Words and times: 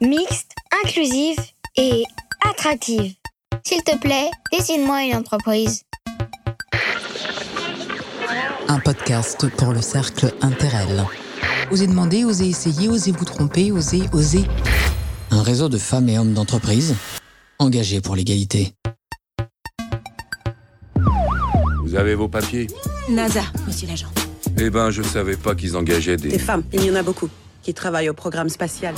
mixte, 0.00 0.52
inclusive 0.84 1.38
et 1.76 2.04
attractive. 2.48 3.14
S'il 3.64 3.82
te 3.82 3.96
plaît, 3.98 4.30
dessine-moi 4.52 5.04
une 5.04 5.16
entreprise. 5.16 5.82
Un 8.68 8.78
podcast 8.80 9.48
pour 9.56 9.72
le 9.72 9.82
cercle 9.82 10.32
Interel. 10.40 11.04
Osez 11.70 11.86
demander, 11.86 12.24
osez 12.24 12.48
essayer, 12.48 12.88
osez 12.88 13.12
vous 13.12 13.24
tromper, 13.24 13.72
osez, 13.72 14.02
osez. 14.12 14.44
Un 15.30 15.42
réseau 15.42 15.68
de 15.68 15.78
femmes 15.78 16.08
et 16.08 16.18
hommes 16.18 16.32
d'entreprise 16.32 16.96
engagés 17.58 18.00
pour 18.00 18.16
l'égalité. 18.16 18.72
Vous 21.84 21.94
avez 21.94 22.14
vos 22.14 22.28
papiers? 22.28 22.68
NASA, 23.10 23.42
monsieur 23.66 23.86
l'agent. 23.86 24.08
Eh 24.58 24.70
ben, 24.70 24.90
je 24.90 25.02
savais 25.02 25.36
pas 25.36 25.54
qu'ils 25.54 25.76
engageaient 25.76 26.16
des... 26.16 26.28
Des 26.30 26.38
femmes, 26.38 26.62
il 26.72 26.84
y 26.84 26.90
en 26.90 26.94
a 26.94 27.02
beaucoup, 27.02 27.28
qui 27.62 27.74
travaillent 27.74 28.08
au 28.08 28.14
programme 28.14 28.48
spatial. 28.48 28.94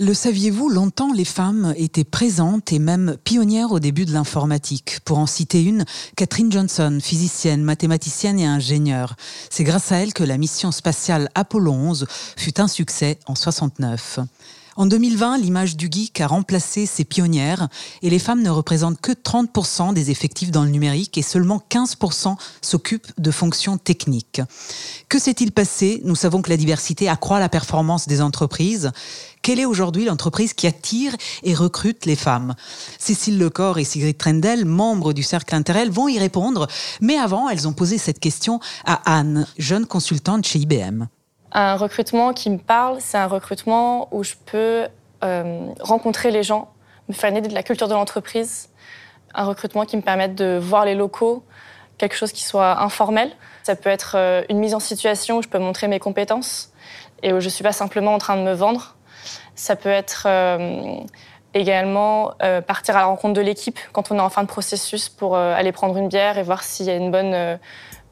Le 0.00 0.12
saviez-vous, 0.12 0.70
longtemps 0.70 1.12
les 1.12 1.24
femmes 1.24 1.72
étaient 1.76 2.02
présentes 2.02 2.72
et 2.72 2.80
même 2.80 3.16
pionnières 3.22 3.70
au 3.70 3.78
début 3.78 4.06
de 4.06 4.12
l'informatique. 4.12 4.98
Pour 5.04 5.18
en 5.18 5.26
citer 5.26 5.62
une, 5.62 5.84
Catherine 6.16 6.50
Johnson, 6.50 6.98
physicienne, 7.00 7.62
mathématicienne 7.62 8.40
et 8.40 8.46
ingénieure. 8.46 9.14
C'est 9.50 9.62
grâce 9.62 9.92
à 9.92 9.98
elle 9.98 10.12
que 10.12 10.24
la 10.24 10.36
mission 10.36 10.72
spatiale 10.72 11.30
Apollo 11.36 11.70
11 11.70 12.06
fut 12.36 12.60
un 12.60 12.66
succès 12.66 13.20
en 13.26 13.36
69. 13.36 14.18
En 14.76 14.86
2020, 14.86 15.38
l'image 15.38 15.76
du 15.76 15.88
geek 15.90 16.20
a 16.20 16.26
remplacé 16.26 16.84
ces 16.84 17.04
pionnières 17.04 17.68
et 18.02 18.10
les 18.10 18.18
femmes 18.18 18.42
ne 18.42 18.50
représentent 18.50 19.00
que 19.00 19.12
30% 19.12 19.94
des 19.94 20.10
effectifs 20.10 20.50
dans 20.50 20.64
le 20.64 20.70
numérique 20.70 21.16
et 21.16 21.22
seulement 21.22 21.62
15% 21.70 22.36
s'occupent 22.60 23.12
de 23.18 23.30
fonctions 23.30 23.78
techniques. 23.78 24.42
Que 25.08 25.20
s'est-il 25.20 25.52
passé? 25.52 26.00
Nous 26.04 26.16
savons 26.16 26.42
que 26.42 26.50
la 26.50 26.56
diversité 26.56 27.08
accroît 27.08 27.38
la 27.38 27.48
performance 27.48 28.08
des 28.08 28.20
entreprises. 28.20 28.90
Quelle 29.42 29.60
est 29.60 29.64
aujourd'hui 29.64 30.06
l'entreprise 30.06 30.54
qui 30.54 30.66
attire 30.66 31.14
et 31.44 31.54
recrute 31.54 32.04
les 32.04 32.16
femmes? 32.16 32.56
Cécile 32.98 33.38
Lecor 33.38 33.78
et 33.78 33.84
Sigrid 33.84 34.18
Trendel, 34.18 34.64
membres 34.64 35.12
du 35.12 35.22
Cercle 35.22 35.54
Interel, 35.54 35.90
vont 35.90 36.08
y 36.08 36.18
répondre. 36.18 36.66
Mais 37.00 37.16
avant, 37.16 37.48
elles 37.48 37.68
ont 37.68 37.72
posé 37.72 37.96
cette 37.96 38.18
question 38.18 38.58
à 38.84 39.18
Anne, 39.18 39.46
jeune 39.56 39.86
consultante 39.86 40.46
chez 40.46 40.58
IBM. 40.58 41.06
Un 41.54 41.76
recrutement 41.76 42.32
qui 42.32 42.50
me 42.50 42.58
parle, 42.58 43.00
c'est 43.00 43.16
un 43.16 43.26
recrutement 43.26 44.08
où 44.12 44.24
je 44.24 44.34
peux 44.46 44.88
euh, 45.22 45.68
rencontrer 45.80 46.30
les 46.30 46.42
gens, 46.42 46.72
me 47.08 47.14
faire 47.14 47.30
une 47.30 47.36
idée 47.36 47.48
de 47.48 47.54
la 47.54 47.62
culture 47.62 47.88
de 47.88 47.94
l'entreprise. 47.94 48.70
Un 49.34 49.44
recrutement 49.44 49.84
qui 49.84 49.96
me 49.96 50.02
permette 50.02 50.34
de 50.34 50.58
voir 50.60 50.84
les 50.84 50.94
locaux, 50.94 51.44
quelque 51.96 52.16
chose 52.16 52.32
qui 52.32 52.42
soit 52.42 52.82
informel. 52.82 53.30
Ça 53.62 53.76
peut 53.76 53.90
être 53.90 54.16
euh, 54.16 54.42
une 54.48 54.58
mise 54.58 54.74
en 54.74 54.80
situation 54.80 55.38
où 55.38 55.42
je 55.42 55.48
peux 55.48 55.58
montrer 55.58 55.88
mes 55.88 56.00
compétences 56.00 56.72
et 57.22 57.32
où 57.32 57.40
je 57.40 57.46
ne 57.46 57.50
suis 57.50 57.64
pas 57.64 57.72
simplement 57.72 58.14
en 58.14 58.18
train 58.18 58.36
de 58.36 58.42
me 58.42 58.52
vendre. 58.52 58.96
Ça 59.54 59.76
peut 59.76 59.88
être 59.88 60.24
euh, 60.26 60.98
également 61.54 62.34
euh, 62.42 62.60
partir 62.60 62.96
à 62.96 63.00
la 63.00 63.06
rencontre 63.06 63.34
de 63.34 63.40
l'équipe 63.40 63.78
quand 63.92 64.10
on 64.10 64.18
est 64.18 64.20
en 64.20 64.28
fin 64.28 64.42
de 64.42 64.48
processus 64.48 65.08
pour 65.08 65.36
euh, 65.36 65.54
aller 65.54 65.72
prendre 65.72 65.96
une 65.96 66.08
bière 66.08 66.36
et 66.36 66.42
voir 66.42 66.62
s'il 66.62 66.86
y 66.86 66.90
a 66.90 66.96
une 66.96 67.10
bonne 67.10 67.58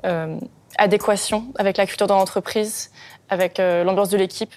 euh, 0.05 0.39
adéquation 0.79 1.45
avec 1.59 1.77
la 1.77 1.87
culture 1.87 2.07
de 2.07 2.13
l'entreprise, 2.13 2.91
avec 3.33 3.59
euh, 3.59 3.83
l'ambiance 3.83 4.11
de 4.11 4.19
l'équipe. 4.19 4.53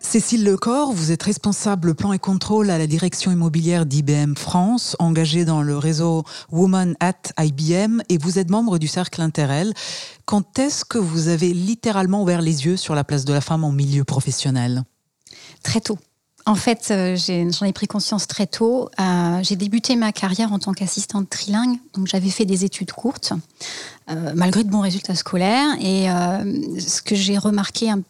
Cécile 0.00 0.44
Lecor, 0.44 0.92
vous 0.92 1.12
êtes 1.12 1.22
responsable 1.22 1.94
plan 1.94 2.12
et 2.12 2.18
contrôle 2.18 2.70
à 2.70 2.78
la 2.78 2.86
direction 2.86 3.32
immobilière 3.32 3.84
d'IBM 3.84 4.34
France, 4.34 4.96
engagée 4.98 5.44
dans 5.44 5.60
le 5.60 5.76
réseau 5.76 6.24
Women 6.52 6.94
at 7.00 7.32
IBM 7.38 8.00
et 8.08 8.16
vous 8.18 8.38
êtes 8.38 8.48
membre 8.48 8.78
du 8.78 8.86
Cercle 8.86 9.20
Interel. 9.20 9.74
Quand 10.24 10.58
est-ce 10.58 10.84
que 10.84 10.98
vous 10.98 11.28
avez 11.28 11.52
littéralement 11.52 12.22
ouvert 12.22 12.42
les 12.42 12.64
yeux 12.64 12.76
sur 12.76 12.94
la 12.94 13.04
place 13.04 13.24
de 13.24 13.32
la 13.32 13.40
femme 13.40 13.64
en 13.64 13.72
milieu 13.72 14.04
professionnel? 14.04 14.84
Très 15.62 15.80
tôt. 15.80 15.98
En 16.46 16.56
fait, 16.56 16.88
euh, 16.90 17.16
j'en 17.16 17.64
ai, 17.64 17.72
pris 17.72 17.86
conscience 17.86 18.26
très 18.26 18.46
tôt. 18.46 18.90
Euh, 19.00 19.38
j'ai 19.42 19.56
débuté 19.56 19.96
ma 19.96 20.12
carrière 20.12 20.52
en 20.52 20.58
tant 20.58 20.74
qu'assistante 20.74 21.30
trilingue, 21.30 21.78
donc 21.94 22.06
j'avais 22.06 22.28
fait 22.28 22.44
des 22.44 22.66
études 22.66 22.92
courtes, 22.92 23.32
euh, 24.10 24.32
malgré 24.34 24.62
de 24.62 24.68
bons 24.68 24.80
résultats 24.80 25.14
scolaires. 25.14 25.70
Et 25.80 26.06
ce 26.78 27.00
que 27.00 27.14
j'ai 27.14 27.38
remarqué 27.38 27.90
un, 27.90 28.02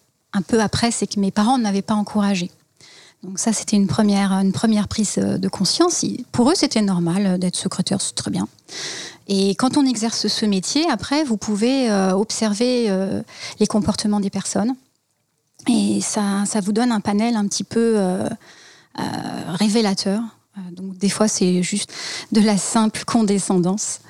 peu 0.42 0.60
après, 0.60 0.90
c'est 0.90 1.06
que 1.06 1.20
mes 1.20 1.30
parents 1.30 1.58
ne 1.58 1.62
m'avaient 1.62 1.82
pas 1.82 1.94
encouragée. 1.94 2.50
Donc 3.22 3.38
ça, 3.38 3.52
c'était 3.52 3.76
une 3.76 3.86
première, 3.86 4.32
une 4.32 4.52
première 4.52 4.88
prise 4.88 5.14
de 5.14 5.48
conscience. 5.48 6.04
Pour 6.32 6.50
eux, 6.50 6.54
c'était 6.56 6.82
normal 6.82 7.38
d'être 7.38 7.56
secrétaire, 7.56 8.00
c'est 8.00 8.16
très 8.16 8.32
bien. 8.32 8.48
Et 9.28 9.54
quand 9.54 9.76
on 9.76 9.86
exerce 9.86 10.26
ce 10.26 10.44
métier, 10.44 10.84
après, 10.90 11.22
vous 11.22 11.36
pouvez 11.36 11.90
observer 12.12 12.92
les 13.60 13.66
comportements 13.68 14.20
des 14.20 14.28
personnes. 14.28 14.74
Et 15.68 16.00
ça, 16.00 16.44
ça 16.46 16.60
vous 16.60 16.72
donne 16.72 16.92
un 16.92 17.00
panel 17.00 17.36
un 17.36 17.46
petit 17.46 17.64
peu 17.64 17.94
euh, 17.96 18.28
euh, 18.98 19.02
révélateur. 19.48 20.20
Euh, 20.56 20.60
Donc 20.72 20.96
des 20.98 21.08
fois 21.08 21.26
c'est 21.28 21.62
juste 21.62 21.92
de 22.32 22.40
la 22.40 22.56
simple 22.56 23.04
condescendance, 23.04 24.00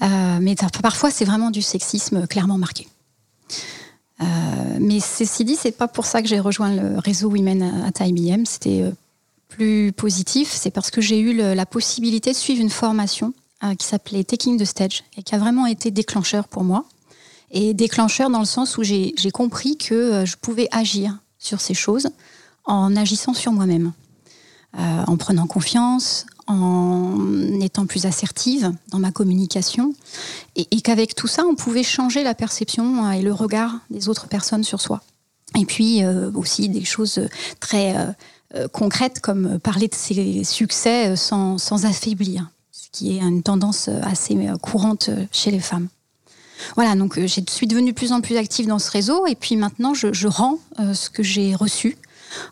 mais 0.00 0.54
par- 0.56 0.70
parfois 0.82 1.10
c'est 1.10 1.24
vraiment 1.24 1.50
du 1.50 1.62
sexisme 1.62 2.26
clairement 2.26 2.58
marqué. 2.58 2.86
Euh, 4.20 4.24
mais 4.80 5.00
ceci 5.00 5.44
dit, 5.44 5.56
c'est 5.56 5.72
pas 5.76 5.88
pour 5.88 6.06
ça 6.06 6.22
que 6.22 6.28
j'ai 6.28 6.40
rejoint 6.40 6.74
le 6.74 6.98
réseau 6.98 7.28
Women 7.30 7.84
at 7.86 8.06
IBM. 8.06 8.44
C'était 8.46 8.84
plus 9.48 9.92
positif. 9.92 10.50
C'est 10.52 10.70
parce 10.70 10.90
que 10.90 11.00
j'ai 11.00 11.20
eu 11.20 11.34
la 11.34 11.66
possibilité 11.66 12.32
de 12.32 12.36
suivre 12.36 12.60
une 12.62 12.70
formation 12.70 13.32
qui 13.78 13.86
s'appelait 13.86 14.24
Taking 14.24 14.58
the 14.58 14.64
Stage 14.64 15.04
et 15.16 15.22
qui 15.22 15.34
a 15.34 15.38
vraiment 15.38 15.66
été 15.66 15.90
déclencheur 15.90 16.48
pour 16.48 16.64
moi. 16.64 16.84
Et 17.50 17.74
déclencheur 17.74 18.30
dans 18.30 18.40
le 18.40 18.46
sens 18.46 18.78
où 18.78 18.82
j'ai 18.82 19.12
compris 19.32 19.76
que 19.76 19.94
euh, 19.94 20.26
je 20.26 20.36
pouvais 20.36 20.68
agir 20.72 21.16
sur 21.38 21.60
ces 21.60 21.74
choses 21.74 22.08
en 22.64 22.96
agissant 22.96 23.34
sur 23.34 23.52
moi-même, 23.52 23.92
Euh, 24.78 25.04
en 25.06 25.16
prenant 25.16 25.46
confiance, 25.46 26.26
en 26.46 27.60
étant 27.62 27.86
plus 27.86 28.04
assertive 28.04 28.74
dans 28.90 29.00
ma 29.00 29.10
communication, 29.10 29.94
et, 30.54 30.66
et 30.70 30.82
qu'avec 30.82 31.14
tout 31.14 31.28
ça, 31.28 31.44
on 31.50 31.54
pouvait 31.54 31.84
changer 31.84 32.22
la 32.22 32.34
perception 32.34 33.06
euh, 33.06 33.12
et 33.12 33.22
le 33.22 33.32
regard 33.32 33.72
des 33.88 34.08
autres 34.10 34.28
personnes 34.28 34.64
sur 34.64 34.80
soi. 34.80 35.00
Et 35.54 35.64
puis 35.64 36.02
euh, 36.02 36.30
aussi 36.34 36.68
des 36.68 36.84
choses 36.84 37.20
très 37.58 37.96
euh, 37.96 38.12
euh, 38.54 38.68
concrètes 38.68 39.20
comme 39.20 39.58
parler 39.58 39.88
de 39.88 39.94
ses 39.94 40.44
succès 40.44 41.08
euh, 41.08 41.16
sans, 41.16 41.56
sans 41.58 41.86
affaiblir, 41.86 42.50
ce 42.70 42.88
qui 42.92 43.16
est 43.16 43.22
une 43.22 43.42
tendance 43.42 43.88
euh, 43.88 44.00
assez 44.02 44.34
euh, 44.36 44.58
courante 44.58 45.08
euh, 45.08 45.24
chez 45.32 45.50
les 45.50 45.62
femmes. 45.62 45.88
Voilà, 46.74 46.94
donc 46.94 47.18
euh, 47.18 47.26
je 47.26 47.40
suis 47.48 47.66
devenue 47.66 47.90
de 47.90 47.96
plus 47.96 48.12
en 48.12 48.20
plus 48.20 48.36
active 48.36 48.66
dans 48.66 48.78
ce 48.78 48.90
réseau 48.90 49.26
et 49.26 49.34
puis 49.34 49.56
maintenant 49.56 49.94
je, 49.94 50.26
rends 50.26 50.58
euh, 50.80 50.94
ce 50.94 51.10
que 51.10 51.22
j'ai 51.22 51.54
reçu 51.54 51.96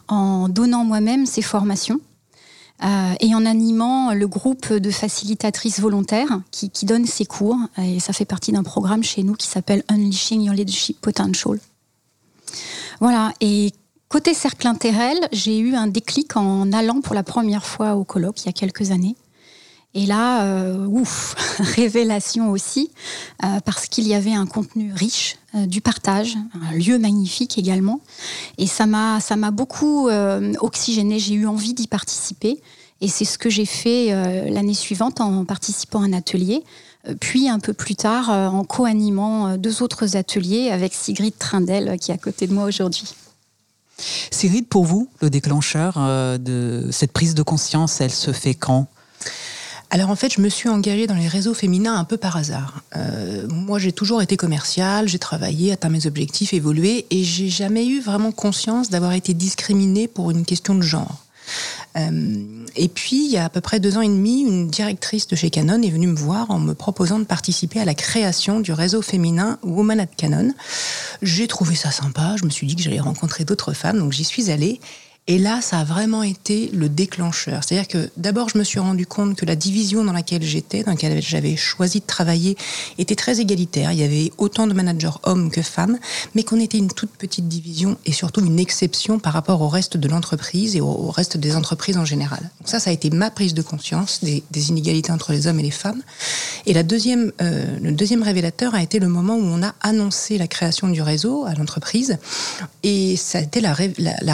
en 0.08 0.48
donnant 0.48 0.84
moi-même 0.84 1.26
ces 1.26 1.42
formations 1.42 2.00
euh, 2.84 3.14
et 3.20 3.34
en 3.34 3.46
animant 3.46 4.12
le 4.12 4.26
groupe 4.26 4.72
de 4.72 4.90
facilitatrices 4.90 5.80
volontaires 5.80 6.40
qui, 6.50 6.70
qui 6.70 6.86
donnent 6.86 7.06
ces 7.06 7.24
cours. 7.24 7.58
Et 7.78 8.00
ça 8.00 8.12
fait 8.12 8.24
partie 8.24 8.52
d'un 8.52 8.62
programme 8.62 9.02
chez 9.02 9.22
nous 9.22 9.34
qui 9.34 9.46
s'appelle 9.46 9.84
Unleashing 9.88 10.42
Your 10.42 10.54
Leadership 10.54 11.00
Potential. 11.00 11.58
Voilà, 13.00 13.32
et 13.40 13.72
côté 14.08 14.34
cercle 14.34 14.66
Interel, 14.66 15.18
j'ai 15.32 15.58
eu 15.58 15.74
un 15.74 15.86
déclic 15.86 16.36
en 16.36 16.72
allant 16.72 17.00
pour 17.00 17.14
la 17.14 17.22
première 17.22 17.66
fois 17.66 17.94
au 17.94 18.04
colloque 18.04 18.42
il 18.42 18.46
y 18.46 18.48
a 18.48 18.52
quelques 18.52 18.90
années. 18.90 19.16
Et 19.94 20.06
là, 20.06 20.44
euh, 20.44 20.86
ouf, 20.86 21.34
révélation 21.76 22.50
aussi, 22.50 22.90
euh, 23.44 23.60
parce 23.64 23.86
qu'il 23.86 24.08
y 24.08 24.14
avait 24.14 24.34
un 24.34 24.46
contenu 24.46 24.92
riche, 24.92 25.36
euh, 25.54 25.66
du 25.66 25.80
partage, 25.80 26.36
un 26.54 26.74
lieu 26.74 26.98
magnifique 26.98 27.58
également. 27.58 28.00
Et 28.58 28.66
ça 28.66 28.86
m'a, 28.86 29.20
ça 29.20 29.36
m'a 29.36 29.52
beaucoup 29.52 30.08
oxygéné. 30.60 31.18
J'ai 31.18 31.34
eu 31.34 31.46
envie 31.46 31.74
d'y 31.74 31.86
participer. 31.86 32.60
Et 33.00 33.08
c'est 33.08 33.24
ce 33.24 33.38
que 33.38 33.50
j'ai 33.50 33.66
fait 33.66 34.10
l'année 34.50 34.74
suivante 34.74 35.20
en 35.20 35.44
participant 35.44 36.02
à 36.02 36.06
un 36.06 36.12
atelier. 36.12 36.64
Puis 37.20 37.48
un 37.48 37.58
peu 37.58 37.72
plus 37.72 37.96
tard, 37.96 38.30
en 38.30 38.64
co-animant 38.64 39.56
deux 39.56 39.82
autres 39.82 40.16
ateliers 40.16 40.70
avec 40.70 40.94
Sigrid 40.94 41.34
Trindel, 41.38 41.98
qui 42.00 42.12
est 42.12 42.14
à 42.14 42.18
côté 42.18 42.46
de 42.46 42.54
moi 42.54 42.64
aujourd'hui. 42.64 43.14
Sigrid, 44.30 44.66
pour 44.66 44.84
vous, 44.84 45.08
le 45.20 45.28
déclencheur 45.28 45.98
de 46.38 46.88
cette 46.90 47.12
prise 47.12 47.34
de 47.34 47.42
conscience, 47.42 48.00
elle 48.00 48.12
se 48.12 48.32
fait 48.32 48.54
quand? 48.54 48.88
Alors 49.94 50.10
en 50.10 50.16
fait, 50.16 50.34
je 50.34 50.40
me 50.40 50.48
suis 50.48 50.68
engagée 50.68 51.06
dans 51.06 51.14
les 51.14 51.28
réseaux 51.28 51.54
féminins 51.54 51.94
un 51.94 52.02
peu 52.02 52.16
par 52.16 52.36
hasard. 52.36 52.82
Euh, 52.96 53.46
moi, 53.48 53.78
j'ai 53.78 53.92
toujours 53.92 54.22
été 54.22 54.36
commerciale, 54.36 55.06
j'ai 55.06 55.20
travaillé, 55.20 55.70
atteint 55.70 55.88
mes 55.88 56.08
objectifs, 56.08 56.52
évolué, 56.52 57.06
et 57.10 57.22
j'ai 57.22 57.48
jamais 57.48 57.86
eu 57.86 58.00
vraiment 58.00 58.32
conscience 58.32 58.90
d'avoir 58.90 59.12
été 59.12 59.34
discriminée 59.34 60.08
pour 60.08 60.32
une 60.32 60.44
question 60.44 60.74
de 60.74 60.82
genre. 60.82 61.24
Euh, 61.96 62.64
et 62.74 62.88
puis, 62.88 63.24
il 63.24 63.30
y 63.30 63.36
a 63.36 63.44
à 63.44 63.48
peu 63.48 63.60
près 63.60 63.78
deux 63.78 63.96
ans 63.96 64.00
et 64.00 64.08
demi, 64.08 64.40
une 64.40 64.68
directrice 64.68 65.28
de 65.28 65.36
chez 65.36 65.50
Canon 65.50 65.80
est 65.80 65.90
venue 65.90 66.08
me 66.08 66.16
voir 66.16 66.50
en 66.50 66.58
me 66.58 66.74
proposant 66.74 67.20
de 67.20 67.24
participer 67.24 67.78
à 67.78 67.84
la 67.84 67.94
création 67.94 68.58
du 68.58 68.72
réseau 68.72 69.00
féminin 69.00 69.60
Woman 69.62 70.00
at 70.00 70.06
Canon. 70.06 70.54
J'ai 71.22 71.46
trouvé 71.46 71.76
ça 71.76 71.92
sympa, 71.92 72.34
je 72.36 72.46
me 72.46 72.50
suis 72.50 72.66
dit 72.66 72.74
que 72.74 72.82
j'allais 72.82 72.98
rencontrer 72.98 73.44
d'autres 73.44 73.74
femmes, 73.74 74.00
donc 74.00 74.10
j'y 74.10 74.24
suis 74.24 74.50
allée. 74.50 74.80
Et 75.26 75.38
là, 75.38 75.62
ça 75.62 75.78
a 75.78 75.84
vraiment 75.84 76.22
été 76.22 76.70
le 76.74 76.90
déclencheur. 76.90 77.64
C'est-à-dire 77.64 77.88
que 77.88 78.10
d'abord, 78.18 78.50
je 78.50 78.58
me 78.58 78.64
suis 78.64 78.78
rendu 78.78 79.06
compte 79.06 79.36
que 79.36 79.46
la 79.46 79.56
division 79.56 80.04
dans 80.04 80.12
laquelle 80.12 80.42
j'étais, 80.42 80.82
dans 80.82 80.90
laquelle 80.90 81.22
j'avais 81.22 81.56
choisi 81.56 82.00
de 82.00 82.04
travailler, 82.04 82.58
était 82.98 83.14
très 83.14 83.40
égalitaire. 83.40 83.90
Il 83.92 83.98
y 83.98 84.02
avait 84.02 84.32
autant 84.36 84.66
de 84.66 84.74
managers 84.74 85.16
hommes 85.22 85.50
que 85.50 85.62
femmes, 85.62 85.98
mais 86.34 86.42
qu'on 86.42 86.60
était 86.60 86.76
une 86.76 86.92
toute 86.92 87.10
petite 87.12 87.48
division 87.48 87.96
et 88.04 88.12
surtout 88.12 88.44
une 88.44 88.58
exception 88.58 89.18
par 89.18 89.32
rapport 89.32 89.62
au 89.62 89.68
reste 89.68 89.96
de 89.96 90.08
l'entreprise 90.08 90.76
et 90.76 90.82
au 90.82 91.10
reste 91.10 91.38
des 91.38 91.56
entreprises 91.56 91.96
en 91.96 92.04
général. 92.04 92.40
Donc 92.60 92.68
ça, 92.68 92.78
ça 92.78 92.90
a 92.90 92.92
été 92.92 93.08
ma 93.08 93.30
prise 93.30 93.54
de 93.54 93.62
conscience 93.62 94.20
des, 94.22 94.42
inégalités 94.68 95.10
entre 95.10 95.32
les 95.32 95.46
hommes 95.46 95.60
et 95.60 95.62
les 95.62 95.70
femmes. 95.70 96.02
Et 96.66 96.74
la 96.74 96.82
deuxième, 96.82 97.32
euh, 97.40 97.78
le 97.80 97.92
deuxième 97.92 98.22
révélateur 98.22 98.74
a 98.74 98.82
été 98.82 98.98
le 98.98 99.08
moment 99.08 99.36
où 99.36 99.44
on 99.44 99.62
a 99.62 99.74
annoncé 99.80 100.36
la 100.36 100.48
création 100.48 100.88
du 100.88 101.00
réseau 101.00 101.44
à 101.46 101.54
l'entreprise. 101.54 102.18
Et 102.82 103.16
ça 103.16 103.38
a 103.38 103.40
été 103.40 103.60
la, 103.60 103.72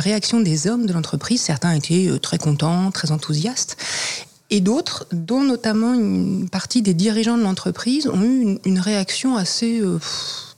réaction 0.01 0.41
des 0.41 0.67
hommes 0.67 0.80
de 0.87 0.93
l'entreprise. 0.93 1.41
Certains 1.41 1.73
étaient 1.73 2.09
euh, 2.09 2.19
très 2.19 2.39
contents, 2.39 2.91
très 2.91 3.11
enthousiastes. 3.11 3.77
Et 4.51 4.61
d'autres, 4.61 5.07
dont 5.13 5.45
notamment 5.45 5.95
une 5.95 6.49
partie 6.49 6.83
des 6.83 6.95
dirigeants 6.95 7.39
de 7.39 7.43
l'entreprise, 7.43 8.09
ont 8.09 8.23
eu 8.23 8.59
une, 8.65 8.79
réaction 8.81 9.37
assez... 9.37 9.81
Euh, 9.81 9.99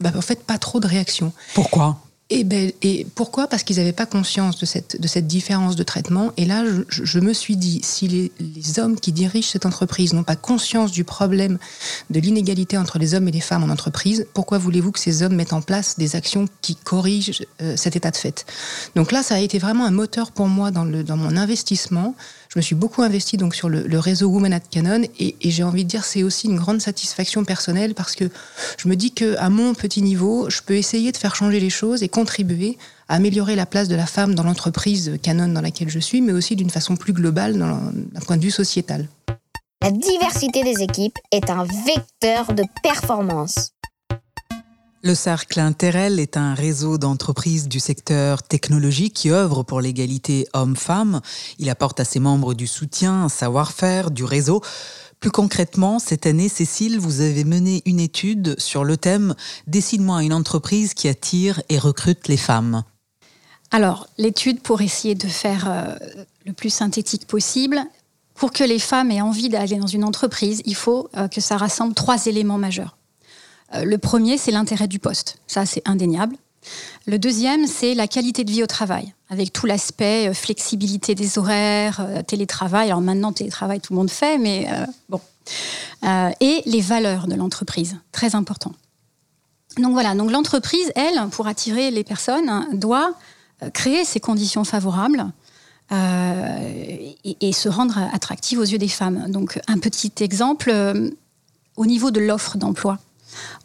bah, 0.00 0.12
en 0.16 0.22
fait, 0.22 0.42
pas 0.44 0.58
trop 0.58 0.80
de 0.80 0.86
réaction. 0.86 1.32
Pourquoi? 1.54 1.98
Et, 2.32 2.44
ben, 2.44 2.73
et, 2.81 3.06
pourquoi? 3.14 3.46
Parce 3.46 3.62
qu'ils 3.62 3.76
n'avaient 3.76 3.93
pas 3.93 4.06
conscience 4.06 4.58
de 4.58 4.64
cette, 4.64 5.26
différence 5.26 5.76
de 5.76 5.82
traitement. 5.82 6.32
Et 6.37 6.46
là, 6.46 6.64
je, 6.88 7.20
me 7.20 7.32
suis 7.34 7.56
dit, 7.56 7.81
si 7.82 8.08
les, 8.08 8.79
hommes 8.79 8.99
qui 8.99 9.12
dirigent 9.12 9.49
cette 9.49 9.67
entreprise 9.67 10.14
n'ont 10.14 10.23
pas 10.23 10.37
conscience 10.37 10.93
du 10.93 11.05
problème 11.05 11.58
de 12.08 12.20
l'inégalité 12.20 12.79
entre 12.79 12.99
les 12.99 13.14
hommes 13.14 13.29
et 13.29 13.32
les 13.32 13.40
femmes 13.40 13.64
en 13.64 13.69
entreprise, 13.69 14.26
pourquoi 14.32 14.56
voulez-vous 14.56 14.93
que 14.93 14.99
ces 14.99 15.23
hommes 15.23 15.34
mettent 15.34 15.52
en 15.52 15.61
place 15.61 15.99
des 15.99 16.17
actions 16.17 16.46
qui 16.62 16.75
corrigent 16.75 17.44
euh, 17.61 17.76
cet 17.76 17.96
état 17.96 18.11
de 18.11 18.17
fait? 18.17 18.46
Donc 18.96 19.12
là, 19.12 19.23
ça 19.23 19.34
a 19.34 19.38
été 19.38 19.58
vraiment 19.58 19.84
un 19.84 19.90
moteur 19.90 20.32
pour 20.32 20.49
moi 20.49 20.70
dans 20.70 20.87
mon 21.17 21.37
investissement 21.37 22.14
je 22.52 22.58
me 22.58 22.62
suis 22.62 22.75
beaucoup 22.75 23.00
investi 23.00 23.38
donc 23.38 23.54
sur 23.54 23.70
le, 23.70 23.99
réseau 23.99 24.28
Women 24.28 24.52
at 24.52 24.60
Canon 24.60 25.04
et, 25.19 25.37
j'ai 25.43 25.62
envie 25.62 25.84
de 25.84 25.88
dire 25.88 26.04
c'est 26.04 26.22
aussi 26.22 26.49
une 26.49 26.56
grande 26.56 26.82
satisfaction 26.82 27.44
personnelle 27.44 27.94
parce 27.94 28.14
que 28.14 28.28
je 28.76 28.88
me 28.88 28.94
dis 28.94 29.12
que 29.12 29.38
à 29.38 29.49
mon 29.49 29.72
petit 29.72 30.02
niveau, 30.02 30.50
je 30.50 30.60
peux 30.60 30.76
essayer 30.76 31.12
de 31.12 31.16
faire 31.16 31.34
changer 31.34 31.60
les 31.60 31.70
choses 31.70 32.02
et 32.02 32.10
contribuer 32.10 32.76
à 33.08 33.14
améliorer 33.14 33.56
la 33.56 33.64
place 33.64 33.88
de 33.88 33.94
la 33.94 34.04
femme 34.04 34.34
dans 34.34 34.43
l'entreprise 34.43 35.19
Canon 35.22 35.49
dans 35.49 35.62
laquelle 35.62 35.88
je 35.88 35.99
suis, 35.99 36.20
mais 36.20 36.32
aussi 36.32 36.54
d'une 36.54 36.69
façon 36.69 36.94
plus 36.94 37.14
globale 37.14 37.56
d'un 37.56 38.20
point 38.20 38.37
de 38.37 38.43
vue 38.43 38.50
sociétal. 38.50 39.08
La 39.81 39.90
diversité 39.90 40.62
des 40.62 40.82
équipes 40.82 41.19
est 41.31 41.48
un 41.48 41.64
vecteur 41.64 42.52
de 42.52 42.64
performance. 42.82 43.72
Le 45.04 45.16
Cercle 45.16 45.58
Interel 45.58 46.20
est 46.20 46.37
un 46.37 46.54
réseau 46.54 46.96
d'entreprises 46.96 47.66
du 47.66 47.81
secteur 47.81 48.40
technologique 48.44 49.14
qui 49.14 49.32
œuvre 49.32 49.64
pour 49.64 49.81
l'égalité 49.81 50.46
homme-femme. 50.52 51.20
Il 51.58 51.70
apporte 51.70 51.99
à 51.99 52.04
ses 52.04 52.20
membres 52.20 52.54
du 52.54 52.69
soutien, 52.69 53.25
un 53.25 53.28
savoir-faire, 53.28 54.12
du 54.12 54.22
réseau. 54.22 54.62
Plus 55.19 55.32
concrètement, 55.32 55.99
cette 55.99 56.25
année, 56.25 56.49
Cécile, 56.49 57.00
vous 57.00 57.20
avez 57.20 57.43
mené 57.43 57.82
une 57.84 57.99
étude 57.99 58.54
sur 58.60 58.84
le 58.84 58.96
thème 58.96 59.34
Décide-moi 59.66 60.22
une 60.22 60.32
entreprise 60.32 60.94
qui 60.94 61.08
attire 61.08 61.60
et 61.69 61.81
recrute 61.81 62.28
les 62.28 62.37
femmes. 62.37 62.84
Alors, 63.72 64.06
l'étude, 64.19 64.60
pour 64.60 64.82
essayer 64.82 65.16
de 65.16 65.26
faire 65.26 65.69
euh, 65.69 65.96
le 66.46 66.52
plus 66.52 66.70
synthétique 66.70 67.26
possible, 67.26 67.82
pour 68.37 68.52
que 68.52 68.62
les 68.62 68.78
femmes 68.78 69.10
aient 69.10 69.20
envie 69.20 69.48
d'aller 69.48 69.78
dans 69.78 69.87
une 69.88 70.05
entreprise, 70.05 70.62
il 70.64 70.76
faut 70.76 71.08
euh, 71.16 71.26
que 71.26 71.40
ça 71.40 71.56
rassemble 71.56 71.94
trois 71.94 72.26
éléments 72.26 72.58
majeurs. 72.58 72.96
Euh, 73.74 73.84
le 73.84 73.98
premier, 73.98 74.38
c'est 74.38 74.50
l'intérêt 74.50 74.88
du 74.88 74.98
poste. 74.98 75.38
Ça, 75.46 75.66
c'est 75.66 75.82
indéniable. 75.86 76.36
Le 77.06 77.19
deuxième, 77.19 77.66
c'est 77.66 77.94
la 77.94 78.06
qualité 78.06 78.44
de 78.44 78.50
vie 78.50 78.62
au 78.62 78.66
travail, 78.66 79.14
avec 79.28 79.52
tout 79.52 79.66
l'aspect 79.66 80.28
euh, 80.28 80.34
flexibilité 80.34 81.14
des 81.14 81.38
horaires, 81.38 82.00
euh, 82.00 82.22
télétravail. 82.22 82.88
Alors 82.88 83.00
maintenant, 83.00 83.32
télétravail, 83.32 83.80
tout 83.80 83.92
le 83.92 83.98
monde 83.98 84.10
fait, 84.10 84.38
mais 84.38 84.69
bon. 85.08 85.20
et 86.40 86.62
les 86.66 86.80
valeurs 86.80 87.26
de 87.26 87.34
l'entreprise, 87.34 87.96
très 88.12 88.34
important. 88.36 88.72
Donc 89.78 89.92
voilà, 89.92 90.14
l'entreprise, 90.14 90.92
elle, 90.94 91.28
pour 91.30 91.46
attirer 91.46 91.90
les 91.90 92.04
personnes, 92.04 92.66
doit 92.74 93.14
créer 93.72 94.04
ces 94.04 94.20
conditions 94.20 94.64
favorables 94.64 95.32
et, 95.90 97.16
et, 97.40 97.52
se 97.52 97.69
rendre 97.69 97.98
attractive 98.12 98.58
aux 98.58 98.64
yeux 98.64 98.78
des 98.78 98.88
femmes. 98.88 99.30
Donc 99.30 99.60
un 99.66 99.78
petit 99.78 100.12
exemple, 100.20 100.72
au 101.76 101.86
niveau 101.86 102.10
de 102.10 102.20
l'offre 102.20 102.58
d'emploi 102.58 102.98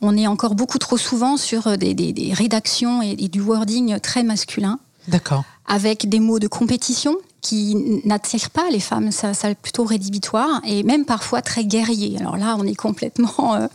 on 0.02 0.18
est 0.18 0.28
encore 0.28 0.56
beaucoup 0.56 0.78
trop 0.78 0.98
souvent 0.98 1.38
sur 1.38 1.68
euh, 1.68 1.76
des, 1.76 2.34
rédactions 2.34 3.02
et, 3.02 3.16
du 3.16 3.42
wording 3.42 4.00
très 4.00 4.24
masculin. 4.24 4.80
D'accord. 5.08 5.44
Avec 5.68 6.10
des 6.10 6.20
mots 6.20 6.40
de 6.40 6.48
compétition 6.48 7.16
qui 7.42 8.02
n'attirent 8.06 8.50
pas 8.50 8.70
les 8.72 8.80
femmes, 8.80 9.12
ça, 9.12 9.34
ça 9.34 9.54
plutôt 9.56 9.86
rédhibitoire 9.86 10.62
et 10.66 10.84
même 10.84 11.06
parfois 11.06 11.42
très 11.42 11.64
guerrier. 11.64 12.18
Alors 12.20 12.38
là, 12.38 12.56
on 12.60 12.66
est 12.66 12.76
complètement 12.76 13.56
euh, 13.56 13.68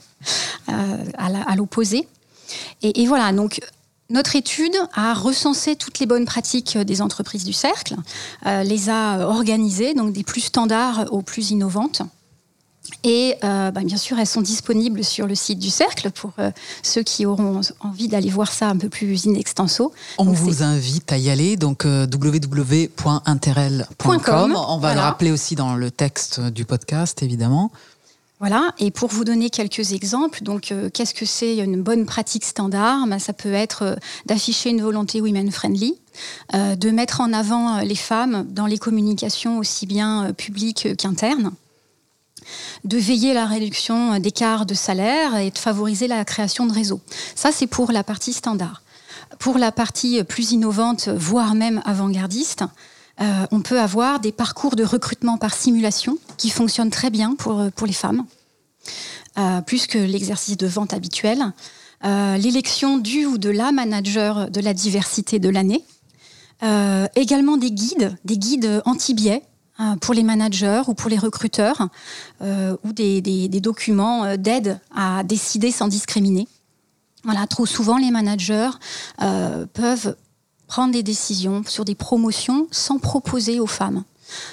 euh, 0.69 1.05
à 1.17 1.57
l'opposé. 1.57 2.07
Et, 2.83 3.07
voilà, 3.07 3.33
donc 3.33 3.61
notre 4.11 4.37
étude 4.37 4.77
a 4.93 5.15
recensé 5.15 5.75
toutes 5.75 6.01
les 6.01 6.07
bonnes 6.07 6.27
pratiques 6.27 6.77
des 6.77 7.01
entreprises 7.01 7.45
du 7.45 7.55
cercle, 7.55 7.95
les 8.45 8.91
a 8.91 9.27
organisées, 9.27 9.95
donc 9.95 10.13
des 10.13 10.23
plus 10.23 10.43
standards 10.43 11.07
aux 11.11 11.23
plus 11.23 11.51
innovantes. 11.51 12.03
Et 13.05 13.37
euh, 13.45 13.71
bah, 13.71 13.83
bien 13.85 13.97
sûr, 13.97 14.19
elles 14.19 14.27
sont 14.27 14.43
disponibles 14.43 15.05
sur 15.05 15.27
le 15.27 15.35
site 15.35 15.59
du 15.59 15.71
Cercle 15.71 16.11
pour 16.11 16.33
euh, 16.39 16.51
ceux 16.83 17.03
qui 17.03 17.27
auront 17.27 17.61
envie 17.81 18.09
d'aller 18.09 18.31
voir 18.31 18.53
ça 18.53 18.69
un 18.69 18.77
peu 18.77 18.89
plus 18.89 19.27
in 19.27 19.35
extenso. 19.35 19.93
On 20.19 20.33
vous 20.33 20.63
invite 20.63 21.13
à 21.13 21.19
y 21.19 21.31
aller, 21.31 21.57
donc 21.57 21.85
euh, 21.85 22.07
www.interel.com. 22.07 24.57
On 24.69 24.79
va 24.79 24.95
le 24.95 25.01
rappeler 25.01 25.31
aussi 25.31 25.55
dans 25.55 25.75
le 25.75 25.91
texte 25.91 26.41
du 26.41 26.65
podcast, 26.65 27.23
évidemment. 27.23 27.71
Voilà, 28.41 28.75
et 28.81 28.91
pour 28.91 29.09
vous 29.09 29.25
donner 29.25 29.51
quelques 29.51 29.93
exemples, 29.93 30.43
donc 30.43 30.75
qu'est-ce 30.93 31.15
que 31.15 31.25
c'est 31.25 31.59
une 31.59 31.81
bonne 31.81 32.07
pratique 32.07 32.45
standard? 32.45 33.07
Bah, 33.07 33.21
Ça 33.21 33.33
peut 33.33 33.53
être 33.53 33.97
d'afficher 34.27 34.71
une 34.71 34.83
volonté 34.83 35.21
women-friendly, 35.21 35.95
de 36.53 36.91
mettre 36.91 37.21
en 37.21 37.33
avant 37.33 37.83
les 37.83 37.95
femmes 37.95 38.45
dans 38.51 38.67
les 38.67 38.79
communications 38.79 39.59
aussi 39.59 39.87
bien 39.87 40.33
publiques 40.37 40.97
qu'internes, 40.97 41.53
de 42.85 42.99
veiller 42.99 43.33
à 43.33 43.35
la 43.35 43.47
réduction 43.47 44.19
d'écart 44.19 44.67
de 44.67 44.75
salaire 44.75 45.37
et 45.37 45.51
de 45.51 45.59
favoriser 45.59 46.09
la 46.09 46.25
création 46.25 46.67
de 46.67 46.73
réseaux. 46.73 47.01
Ça, 47.35 47.53
c'est 47.53 47.67
pour 47.67 47.93
la 47.93 48.03
partie 48.03 48.33
standard. 48.33 48.83
Pour 49.39 49.59
la 49.59 49.73
partie 49.73 50.23
plus 50.25 50.53
innovante, 50.53 51.09
voire 51.09 51.55
même 51.55 51.83
avant-gardiste, 51.85 52.65
euh, 53.21 53.47
on 53.51 53.61
peut 53.61 53.81
avoir 53.81 54.21
des 54.21 54.33
parcours 54.33 54.77
de 54.77 54.85
recrutement 54.85 55.37
par 55.37 55.55
simulation 55.55 56.19
qui 56.37 56.51
fonctionnent 56.51 56.91
très 56.91 57.11
bien 57.11 57.35
pour, 57.35 57.71
pour 57.75 57.87
les 57.87 57.93
femmes, 57.93 58.25
euh, 59.39 59.61
plus 59.61 59.87
que 59.87 59.99
l'exercice 59.99 60.57
de 60.57 60.67
vente 60.67 60.93
habituel. 60.93 61.53
Euh, 62.05 62.37
l'élection 62.37 62.99
du 62.99 63.27
ou 63.27 63.39
de 63.39 63.51
la 63.51 63.71
manager 63.71 64.51
de 64.51 64.61
la 64.61 64.75
diversité 64.75 65.39
de 65.39 65.49
l'année. 65.49 65.85
également 67.17 67.57
des 67.57 67.73
guides, 67.73 68.17
des 68.25 68.39
guides 68.39 68.83
anti-biais 68.85 69.43
euh, 69.43 69.52
pour 70.01 70.15
les 70.15 70.23
managers 70.23 70.83
ou 70.87 70.95
pour 70.95 71.11
les 71.11 71.19
recruteurs, 71.19 71.89
euh, 72.43 72.77
ou 72.85 72.93
des, 72.93 73.49
documents 73.61 74.25
euh, 74.25 74.37
d'aide 74.37 74.79
à 74.95 75.23
décider 75.25 75.71
sans 75.71 75.89
discriminer. 75.89 76.49
Voilà, 77.25 77.47
trop 77.47 77.67
souvent, 77.67 77.99
les 77.99 78.11
managers 78.11 78.71
peuvent 79.75 80.17
prendre 80.67 80.93
des 80.93 81.05
décisions 81.05 81.63
sur 81.65 81.85
des 81.85 81.95
promotions 81.95 82.67
sans 82.73 82.99
proposer 82.99 83.61
aux 83.61 83.69
femmes. 83.69 84.03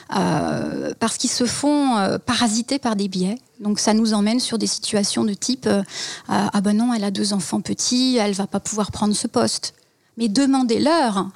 parce 0.08 1.18
qu'ils 1.18 1.32
se 1.32 1.46
font 1.46 2.20
parasiter 2.28 2.78
par 2.78 2.96
des 2.96 3.08
biais. 3.08 3.40
Donc 3.60 3.80
ça 3.80 3.96
nous 3.96 4.14
emmène 4.14 4.40
sur 4.40 4.60
des 4.60 4.68
situations 4.68 5.24
de 5.24 5.34
type 5.34 5.68
ah 6.28 6.62
ben 6.62 6.78
non, 6.78 6.94
elle 6.94 7.04
a 7.04 7.10
deux 7.10 7.34
enfants 7.34 7.62
petits, 7.62 8.18
elle 8.18 8.34
va 8.34 8.46
pas 8.46 8.60
pouvoir 8.60 8.92
prendre 8.92 9.16
ce 9.16 9.26
poste 9.26 9.74
mais 10.20 10.28
demandez-leur. 10.28 11.30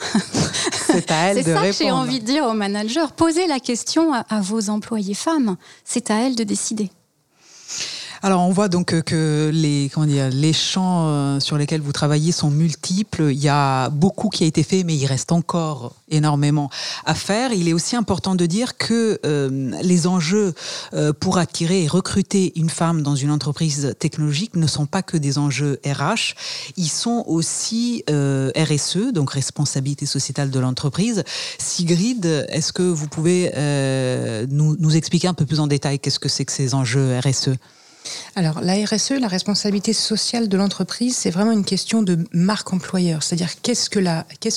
C'est 0.88 1.10
à 1.10 1.30
elle 1.30 1.38
de 1.44 1.44
ça 1.44 1.62
que 1.64 1.72
j'ai 1.72 1.90
envie 1.90 2.20
de 2.20 2.26
dire 2.26 2.46
aux 2.46 2.54
managers. 2.54 3.06
Posez 3.16 3.48
la 3.48 3.60
question 3.60 4.14
à 4.14 4.42
vos 4.42 4.70
employés 4.70 5.14
femmes. 5.14 5.56
C'est 5.86 6.12
à 6.12 6.16
elles 6.20 6.36
de 6.36 6.44
décider. 6.44 6.92
Alors 8.26 8.48
on 8.48 8.52
voit 8.54 8.70
donc 8.70 9.02
que 9.02 9.52
les, 9.54 9.92
comment 9.94 10.06
dire, 10.06 10.30
les 10.30 10.54
champs 10.54 11.10
euh, 11.10 11.42
sur 11.42 11.58
lesquels 11.58 11.82
vous 11.82 11.92
travaillez 11.92 12.32
sont 12.32 12.50
multiples. 12.50 13.24
Il 13.24 13.38
y 13.38 13.50
a 13.50 13.90
beaucoup 13.90 14.30
qui 14.30 14.46
a 14.46 14.48
été 14.48 14.64
fait, 14.64 14.86
mais 14.86 14.96
il 14.96 15.06
reste 15.06 15.34
encore 15.34 15.94
énormément 16.10 16.70
à 17.06 17.16
faire. 17.16 17.52
Il 17.52 17.68
est 17.68 17.74
aussi 17.74 17.98
important 17.98 18.36
de 18.36 18.46
dire 18.46 18.78
que 18.78 19.20
euh, 19.26 19.72
les 19.82 20.08
enjeux 20.08 20.54
euh, 20.94 21.12
pour 21.12 21.38
attirer 21.38 21.84
et 21.84 21.88
recruter 21.90 22.54
une 22.56 22.70
femme 22.70 23.02
dans 23.02 23.18
une 23.18 23.30
entreprise 23.30 23.94
technologique 24.00 24.56
ne 24.56 24.68
sont 24.68 24.86
pas 24.86 25.04
que 25.04 25.18
des 25.18 25.38
enjeux 25.38 25.82
RH, 25.86 26.36
ils 26.78 26.88
sont 26.88 27.26
aussi 27.28 28.06
RSE, 28.08 29.12
donc 29.14 29.32
responsabilité 29.32 30.06
sociétale 30.06 30.50
de 30.50 30.60
l'entreprise. 30.62 31.26
Sigrid, 31.58 32.26
est-ce 32.48 32.72
que 32.72 32.84
vous 32.84 33.10
pouvez 33.10 33.52
nous 34.50 34.96
expliquer 34.96 35.28
un 35.28 35.34
peu 35.34 35.46
plus 35.46 35.60
en 35.60 35.68
détail 35.68 36.00
qu'est-ce 36.00 36.20
que 36.20 36.30
c'est 36.30 36.46
que 36.46 36.54
ces 36.54 36.74
enjeux 36.74 37.20
RSE 37.20 37.50
alors, 38.36 38.62
la 38.62 38.74
RSE, 38.74 39.12
la 39.12 39.28
responsabilité 39.28 39.94
sociale 39.94 40.50
de 40.50 40.58
l'entreprise, 40.58 41.16
c'est 41.16 41.30
vraiment 41.30 41.52
une 41.52 41.66
question 41.66 42.02
de 42.02 42.18
marque 42.32 42.74
employeur. 42.74 43.24
C'est-à-dire 43.24 43.50
qu'est-ce 43.62 43.90
que 43.90 44.00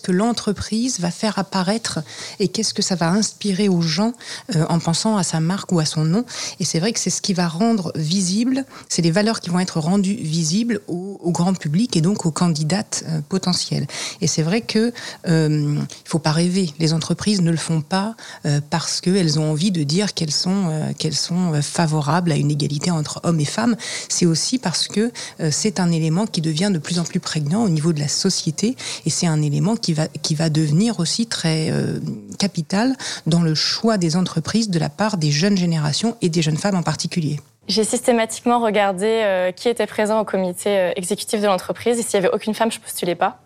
que 0.03 0.13
l'entreprise 0.13 1.01
va 1.01 1.11
faire 1.11 1.39
apparaître 1.39 2.01
et 2.39 2.49
qu'est-ce 2.49 2.75
que 2.75 2.83
ça 2.83 2.95
va 2.95 3.11
inspirer 3.11 3.69
aux 3.69 3.83
gens 3.83 4.13
euh, 4.55 4.65
en 4.69 4.79
pensant 4.79 5.17
à 5.17 5.23
sa 5.23 5.41
marque 5.41 5.73
ou 5.73 5.81
à 5.81 5.85
son 5.85 6.05
nom. 6.05 6.25
Et 6.61 6.65
c'est 6.65 6.81
vrai 6.81 6.93
que 6.93 7.01
c'est 7.01 7.11
ce 7.11 7.21
qui 7.21 7.35
va 7.35 7.49
rendre 7.49 7.93
visible, 7.97 8.65
c'est 8.89 9.03
les 9.03 9.11
valeurs 9.11 9.41
qui 9.41 9.51
vont 9.51 9.61
être 9.61 9.81
rendues 9.81 10.15
visibles 10.15 10.81
au, 10.89 11.31
grand 11.31 11.55
public 11.55 11.97
et 11.97 12.01
donc 12.01 12.25
aux 12.25 12.31
candidates 12.31 13.05
euh, 13.09 13.21
potentielles. 13.29 13.87
Et 14.21 14.27
c'est 14.27 14.43
vrai 14.43 14.61
que 14.61 14.93
euh, 15.29 15.77
il 15.79 16.09
faut 16.09 16.19
pas 16.19 16.33
rêver. 16.33 16.73
Les 16.79 16.93
entreprises 16.93 17.43
ne 17.43 17.51
le 17.51 17.57
font 17.57 17.83
pas 17.83 18.15
euh, 18.47 18.61
parce 18.71 19.01
qu'elles 19.01 19.39
ont 19.39 19.51
envie 19.51 19.71
de 19.71 19.83
dire 19.83 20.15
qu'elles 20.15 20.33
sont, 20.33 20.95
qu'elles 20.99 21.17
sont 21.17 21.61
favorables 21.63 22.33
à 22.33 22.37
une 22.37 22.51
égalité 22.51 22.91
entre 22.91 23.21
hommes 23.25 23.36
et 23.41 23.45
femmes 23.45 23.77
c'est 24.09 24.27
aussi 24.27 24.59
parce 24.59 24.89
que 24.89 25.13
euh, 25.41 25.49
c'est 25.51 25.81
un 25.81 25.91
élément 25.91 26.27
qui 26.27 26.41
devient 26.41 26.71
de 26.73 26.79
plus 26.79 26.99
en 26.99 27.05
plus 27.05 27.21
prégnant 27.21 27.63
au 27.63 27.69
niveau 27.69 27.93
de 27.93 28.01
la 28.01 28.09
société 28.09 28.77
et 29.05 29.11
c'est 29.11 29.27
un 29.27 29.43
élément 29.43 29.77
qui 29.77 29.93
va, 29.93 30.09
qui 30.09 30.35
va 30.35 30.49
devenir 30.49 31.01
aussi 31.01 31.27
très 31.27 31.71
euh, 31.71 31.99
capital 32.39 32.95
dans 33.27 33.43
le 33.43 33.55
choix 33.55 33.99
des 33.99 34.17
entreprises 34.17 34.71
de 34.71 34.79
la 34.79 34.89
part 34.89 35.17
des 35.17 35.31
jeunes 35.31 35.57
générations 35.57 36.17
et 36.23 36.29
des 36.29 36.43
jeunes 36.43 36.57
femmes 36.57 36.77
en 36.77 36.83
particulier. 36.83 37.39
J'ai 37.69 37.85
systématiquement 37.85 38.61
regardé 38.61 39.07
euh, 39.07 39.51
qui 39.51 39.69
était 39.69 39.87
présent 39.87 40.21
au 40.21 40.25
comité 40.25 40.93
exécutif 40.97 41.41
de 41.41 41.47
l'entreprise 41.47 41.99
et 41.99 42.03
s'il 42.03 42.21
n'y 42.21 42.27
avait 42.27 42.35
aucune 42.35 42.55
femme, 42.55 42.71
je 42.71 42.79
ne 42.79 42.83
postulais 42.83 43.17
pas. 43.17 43.41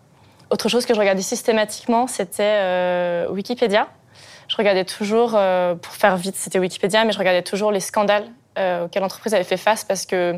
Autre 0.51 0.69
chose 0.69 0.85
que 0.85 0.93
je 0.93 0.99
regardais 0.99 1.21
systématiquement, 1.21 2.07
c'était 2.07 3.25
Wikipédia. 3.29 3.87
Je 4.49 4.57
regardais 4.57 4.83
toujours, 4.83 5.29
pour 5.81 5.93
faire 5.93 6.17
vite, 6.17 6.35
c'était 6.35 6.59
Wikipédia, 6.59 7.05
mais 7.05 7.13
je 7.13 7.17
regardais 7.17 7.41
toujours 7.41 7.71
les 7.71 7.79
scandales 7.79 8.25
euh, 8.57 8.85
auquel 8.85 9.01
l'entreprise 9.01 9.33
avait 9.33 9.43
fait 9.43 9.57
face 9.57 9.83
parce 9.83 10.05
que 10.05 10.37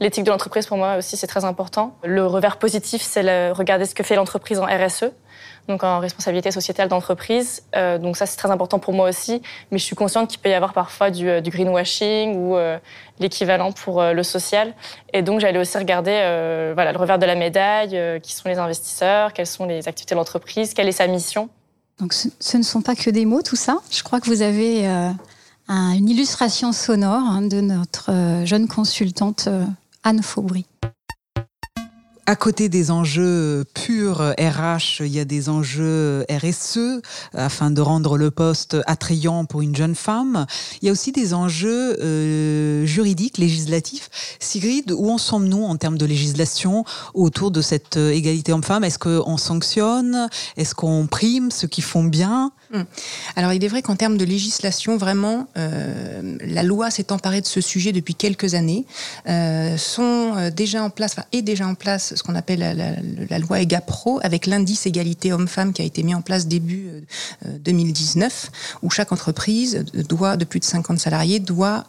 l'éthique 0.00 0.24
de 0.24 0.30
l'entreprise, 0.30 0.66
pour 0.66 0.76
moi 0.76 0.96
aussi, 0.96 1.16
c'est 1.16 1.26
très 1.26 1.44
important. 1.44 1.96
Le 2.04 2.24
revers 2.26 2.58
positif, 2.58 3.02
c'est 3.02 3.52
regarder 3.52 3.84
ce 3.84 3.94
que 3.94 4.02
fait 4.02 4.16
l'entreprise 4.16 4.58
en 4.58 4.66
RSE, 4.66 5.06
donc 5.66 5.82
en 5.82 5.98
responsabilité 5.98 6.50
sociétale 6.50 6.88
d'entreprise. 6.88 7.62
Euh, 7.74 7.98
donc 7.98 8.16
ça, 8.16 8.26
c'est 8.26 8.36
très 8.36 8.50
important 8.50 8.78
pour 8.78 8.92
moi 8.92 9.08
aussi. 9.08 9.42
Mais 9.70 9.78
je 9.78 9.84
suis 9.84 9.96
consciente 9.96 10.28
qu'il 10.28 10.40
peut 10.40 10.50
y 10.50 10.54
avoir 10.54 10.72
parfois 10.72 11.10
du, 11.10 11.28
euh, 11.28 11.40
greenwashing 11.40 12.36
ou 12.36 12.56
l'équivalent 13.18 13.72
pour 13.72 14.02
le 14.02 14.22
social. 14.22 14.74
Et 15.12 15.22
donc, 15.22 15.40
j'allais 15.40 15.58
aussi 15.58 15.78
regarder 15.78 16.12
voilà, 16.74 16.92
le 16.92 16.98
revers 16.98 17.18
de 17.18 17.26
la 17.26 17.34
médaille, 17.34 18.20
qui 18.22 18.32
sont 18.32 18.48
les 18.48 18.58
investisseurs, 18.58 19.32
quelles 19.32 19.46
sont 19.46 19.66
les 19.66 19.88
activités 19.88 20.14
de 20.14 20.18
l'entreprise, 20.18 20.74
quelle 20.74 20.88
est 20.88 20.92
sa 20.92 21.06
mission. 21.06 21.48
Donc 21.98 22.12
ce, 22.12 22.56
ne 22.56 22.62
sont 22.62 22.80
pas 22.80 22.94
que 22.94 23.10
des 23.10 23.24
mots, 23.24 23.42
tout 23.42 23.56
ça. 23.56 23.78
Je 23.90 24.04
crois 24.04 24.20
que 24.20 24.26
vous 24.26 24.42
avez 24.42 24.86
une 25.68 26.08
illustration 26.08 26.72
sonore 26.72 27.22
hein, 27.22 27.42
de 27.42 27.60
notre 27.60 28.10
euh, 28.10 28.46
jeune 28.46 28.68
consultante 28.68 29.46
euh, 29.48 29.64
Anne 30.02 30.22
Faubry 30.22 30.64
à 32.28 32.36
côté 32.36 32.68
des 32.68 32.90
enjeux 32.90 33.64
purs 33.72 34.34
RH, 34.38 35.00
il 35.00 35.08
y 35.08 35.18
a 35.18 35.24
des 35.24 35.48
enjeux 35.48 36.26
RSE 36.30 37.00
afin 37.32 37.70
de 37.70 37.80
rendre 37.80 38.18
le 38.18 38.30
poste 38.30 38.76
attrayant 38.86 39.46
pour 39.46 39.62
une 39.62 39.74
jeune 39.74 39.94
femme. 39.94 40.44
Il 40.82 40.86
y 40.86 40.88
a 40.90 40.92
aussi 40.92 41.10
des 41.10 41.32
enjeux 41.32 41.98
euh, 42.02 42.84
juridiques, 42.84 43.38
législatifs. 43.38 44.10
Sigrid, 44.40 44.92
où 44.92 45.10
en 45.10 45.16
sommes-nous 45.16 45.64
en 45.64 45.76
termes 45.76 45.96
de 45.96 46.04
législation 46.04 46.84
autour 47.14 47.50
de 47.50 47.62
cette 47.62 47.96
égalité 47.96 48.52
homme-femme? 48.52 48.84
Est-ce 48.84 48.98
qu'on 48.98 49.38
sanctionne? 49.38 50.28
Est-ce 50.58 50.74
qu'on 50.74 51.06
prime 51.06 51.50
ceux 51.50 51.66
qui 51.66 51.80
font 51.80 52.04
bien? 52.04 52.52
Hmm. 52.70 52.82
Alors 53.34 53.54
il 53.54 53.64
est 53.64 53.68
vrai 53.68 53.80
qu'en 53.80 53.96
termes 53.96 54.18
de 54.18 54.26
législation, 54.26 54.98
vraiment, 54.98 55.48
euh, 55.56 56.36
la 56.42 56.62
loi 56.62 56.90
s'est 56.90 57.12
emparée 57.12 57.40
de 57.40 57.46
ce 57.46 57.62
sujet 57.62 57.92
depuis 57.92 58.14
quelques 58.14 58.54
années. 58.54 58.84
Euh, 59.26 59.78
sont 59.78 60.34
euh, 60.36 60.50
déjà 60.50 60.82
en 60.82 60.90
place, 60.90 61.12
enfin, 61.12 61.26
est 61.32 61.40
déjà 61.40 61.66
en 61.66 61.74
place 61.74 62.12
ce 62.18 62.22
qu'on 62.22 62.34
appelle 62.34 62.60
la, 63.30 63.38
loi 63.38 63.60
EGAPRO 63.60 64.20
avec 64.22 64.46
l'indice 64.46 64.86
égalité 64.86 65.32
homme-femme 65.32 65.72
qui 65.72 65.82
a 65.82 65.84
été 65.84 66.02
mis 66.02 66.14
en 66.14 66.22
place 66.22 66.46
début 66.46 66.88
2019, 67.64 68.50
où 68.82 68.90
chaque 68.90 69.12
entreprise 69.12 69.84
doit, 69.94 70.36
de 70.36 70.44
plus 70.44 70.60
de 70.60 70.64
50 70.64 70.98
salariés, 70.98 71.40
doit 71.40 71.84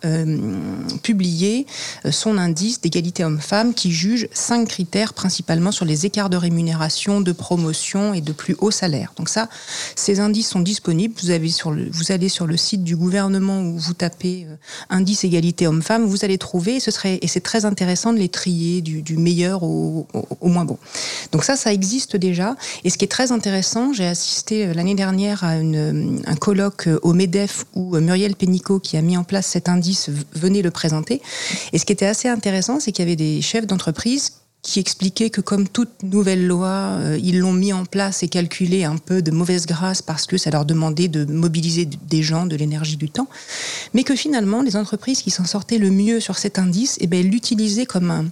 publier 1.04 1.66
son 2.10 2.38
indice 2.38 2.82
d'égalité 2.82 3.24
homme-femme 3.24 3.74
qui 3.74 3.92
juge 3.92 4.28
cinq 4.32 4.68
critères 4.68 5.14
principalement 5.14 5.72
sur 5.72 5.86
les 5.86 6.06
écarts 6.06 6.30
de 6.30 6.38
rémunération, 6.38 7.22
de 7.22 7.32
promotion 7.32 8.14
et 8.14 8.22
de 8.22 8.32
plus 8.32 8.56
haut 8.60 8.72
salaire. 8.72 9.14
Donc 9.18 9.30
ça, 9.30 9.50
ces 9.96 10.20
indices 10.20 10.50
sont 10.50 10.60
disponible. 10.60 11.14
Vous, 11.22 11.32
avez 11.32 11.50
sur 11.50 11.72
le, 11.72 11.90
vous 11.92 12.12
allez 12.12 12.30
sur 12.30 12.48
le 12.48 12.58
site 12.58 12.84
du 12.84 12.96
gouvernement 12.96 13.62
où 13.62 13.78
vous 13.78 13.94
tapez 13.94 14.46
euh, 14.48 14.56
indice 14.90 15.24
égalité 15.24 15.68
homme-femme, 15.68 16.06
vous 16.06 16.24
allez 16.24 16.38
trouver, 16.38 16.76
et, 16.76 16.80
ce 16.80 16.92
c'est 17.28 17.42
très 17.42 17.66
intéressant 17.66 18.14
de 18.14 18.20
les 18.20 18.30
trier 18.30 18.82
du, 18.82 19.18
meilleur 19.18 19.64
au, 19.64 20.08
moins 20.42 20.66
bon. 20.66 20.78
Donc 21.32 21.44
ça, 21.44 21.56
ça 21.56 21.74
existe 21.74 22.16
déjà. 22.16 22.56
Et 22.84 22.90
ce 22.90 22.98
qui 22.98 23.06
est 23.06 23.10
très 23.10 23.32
intéressant, 23.32 23.94
j'ai 23.94 24.06
assisté 24.06 24.66
euh, 24.66 24.74
l'année 24.74 24.96
dernière 24.96 25.44
à 25.44 25.58
une, 25.58 26.22
un 26.26 26.36
colloque 26.36 26.88
euh, 26.88 27.00
au 27.04 27.14
MEDEF 27.14 27.66
où 27.76 27.98
Muriel 27.98 28.36
Pénicaud, 28.36 28.80
qui 28.80 28.98
a 28.98 29.02
mis 29.02 29.18
en 29.18 29.24
place 29.24 29.48
cet 29.48 29.70
indice, 29.70 30.10
venait 30.34 30.62
le 30.62 30.72
présenter. 30.72 31.22
Et 31.74 31.78
ce 31.78 31.86
qui 31.86 31.94
était 31.94 32.06
assez 32.06 32.28
intéressant, 32.28 32.80
c'est 32.80 32.92
qu'il 32.92 33.04
y 33.04 33.08
avait 33.08 33.16
des 33.16 33.42
chefs 33.42 33.68
d'entreprise 33.68 34.34
qui 34.62 34.80
expliquait 34.80 35.30
que 35.30 35.42
comme 35.42 35.68
toute 35.68 36.04
nouvelle 36.04 36.46
loi, 36.46 36.98
euh, 37.00 37.20
ils 37.22 37.40
l'ont 37.40 37.54
mis 37.54 37.72
en 37.72 37.86
place 37.86 38.24
et 38.24 38.28
calculé 38.28 38.84
un 38.84 38.98
peu 38.98 39.22
de 39.22 39.32
mauvaise 39.32 39.66
grâce 39.66 40.02
parce 40.02 40.26
que 40.26 40.38
ça 40.38 40.50
leur 40.50 40.66
demandait 40.66 41.08
de 41.08 41.24
mobiliser 41.26 41.86
des 41.86 42.22
gens, 42.22 42.46
de 42.46 42.56
l'énergie, 42.56 42.98
du 42.98 43.10
temps, 43.10 43.30
mais 43.94 44.04
que 44.04 44.16
finalement 44.16 44.62
les 44.62 44.76
entreprises 44.76 45.22
qui 45.22 45.32
s'en 45.32 45.46
sortaient 45.46 45.78
le 45.78 45.92
mieux 45.92 46.20
sur 46.20 46.38
cet 46.38 46.60
indice, 46.60 46.98
eh 47.00 47.08
ben, 47.08 47.26
l'utilisaient 47.26 47.86
comme 47.86 48.12
un, 48.12 48.26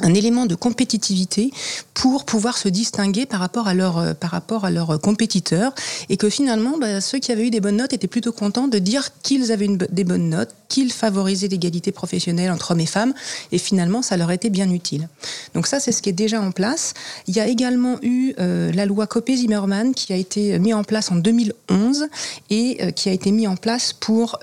un 0.00 0.14
élément 0.14 0.46
de 0.46 0.54
compétitivité 0.54 1.50
pour 1.94 2.24
pouvoir 2.24 2.58
se 2.58 2.68
distinguer 2.68 3.26
par 3.26 3.40
rapport 3.40 3.68
à 3.68 3.74
leurs 3.74 3.98
euh, 3.98 4.14
par 4.14 4.40
leurs 4.70 5.00
compétiteurs 5.00 5.74
et 6.08 6.16
que 6.16 6.28
finalement 6.28 6.76
bah, 6.78 7.00
ceux 7.00 7.18
qui 7.18 7.32
avaient 7.32 7.46
eu 7.46 7.50
des 7.50 7.60
bonnes 7.60 7.76
notes 7.76 7.92
étaient 7.92 8.08
plutôt 8.08 8.32
contents 8.32 8.68
de 8.68 8.78
dire 8.78 9.10
qu'ils 9.22 9.52
avaient 9.52 9.66
une, 9.66 9.76
des 9.76 10.04
bonnes 10.04 10.28
notes 10.28 10.54
qu'ils 10.68 10.92
favorisaient 10.92 11.48
l'égalité 11.48 11.92
professionnelle 11.92 12.50
entre 12.50 12.72
hommes 12.72 12.80
et 12.80 12.86
femmes. 12.86 13.14
Et 13.52 13.58
finalement 13.58 14.02
ça 14.02 14.16
leur 14.16 14.30
était 14.30 14.50
bien 14.50 14.70
utile. 14.70 15.08
Donc 15.54 15.66
ça 15.66 15.78
c'est 15.80 15.92
ce 15.92 16.02
qui 16.02 16.08
est 16.08 16.12
déjà 16.12 16.40
en 16.40 16.50
place. 16.50 16.94
Il 17.26 17.36
y 17.36 17.40
a 17.40 17.46
également 17.46 17.98
eu 18.02 18.34
euh, 18.38 18.72
la 18.72 18.86
loi 18.86 19.06
Copé-Zimmermann 19.06 19.94
qui 19.94 20.12
a 20.12 20.16
été 20.16 20.58
mise 20.58 20.74
en 20.74 20.84
place 20.84 21.10
en 21.12 21.16
2011 21.16 22.06
et 22.50 22.78
euh, 22.82 22.90
qui 22.90 23.08
a 23.08 23.12
été 23.12 23.30
mise 23.30 23.48
en 23.48 23.56
place 23.56 23.92
pour 23.92 24.38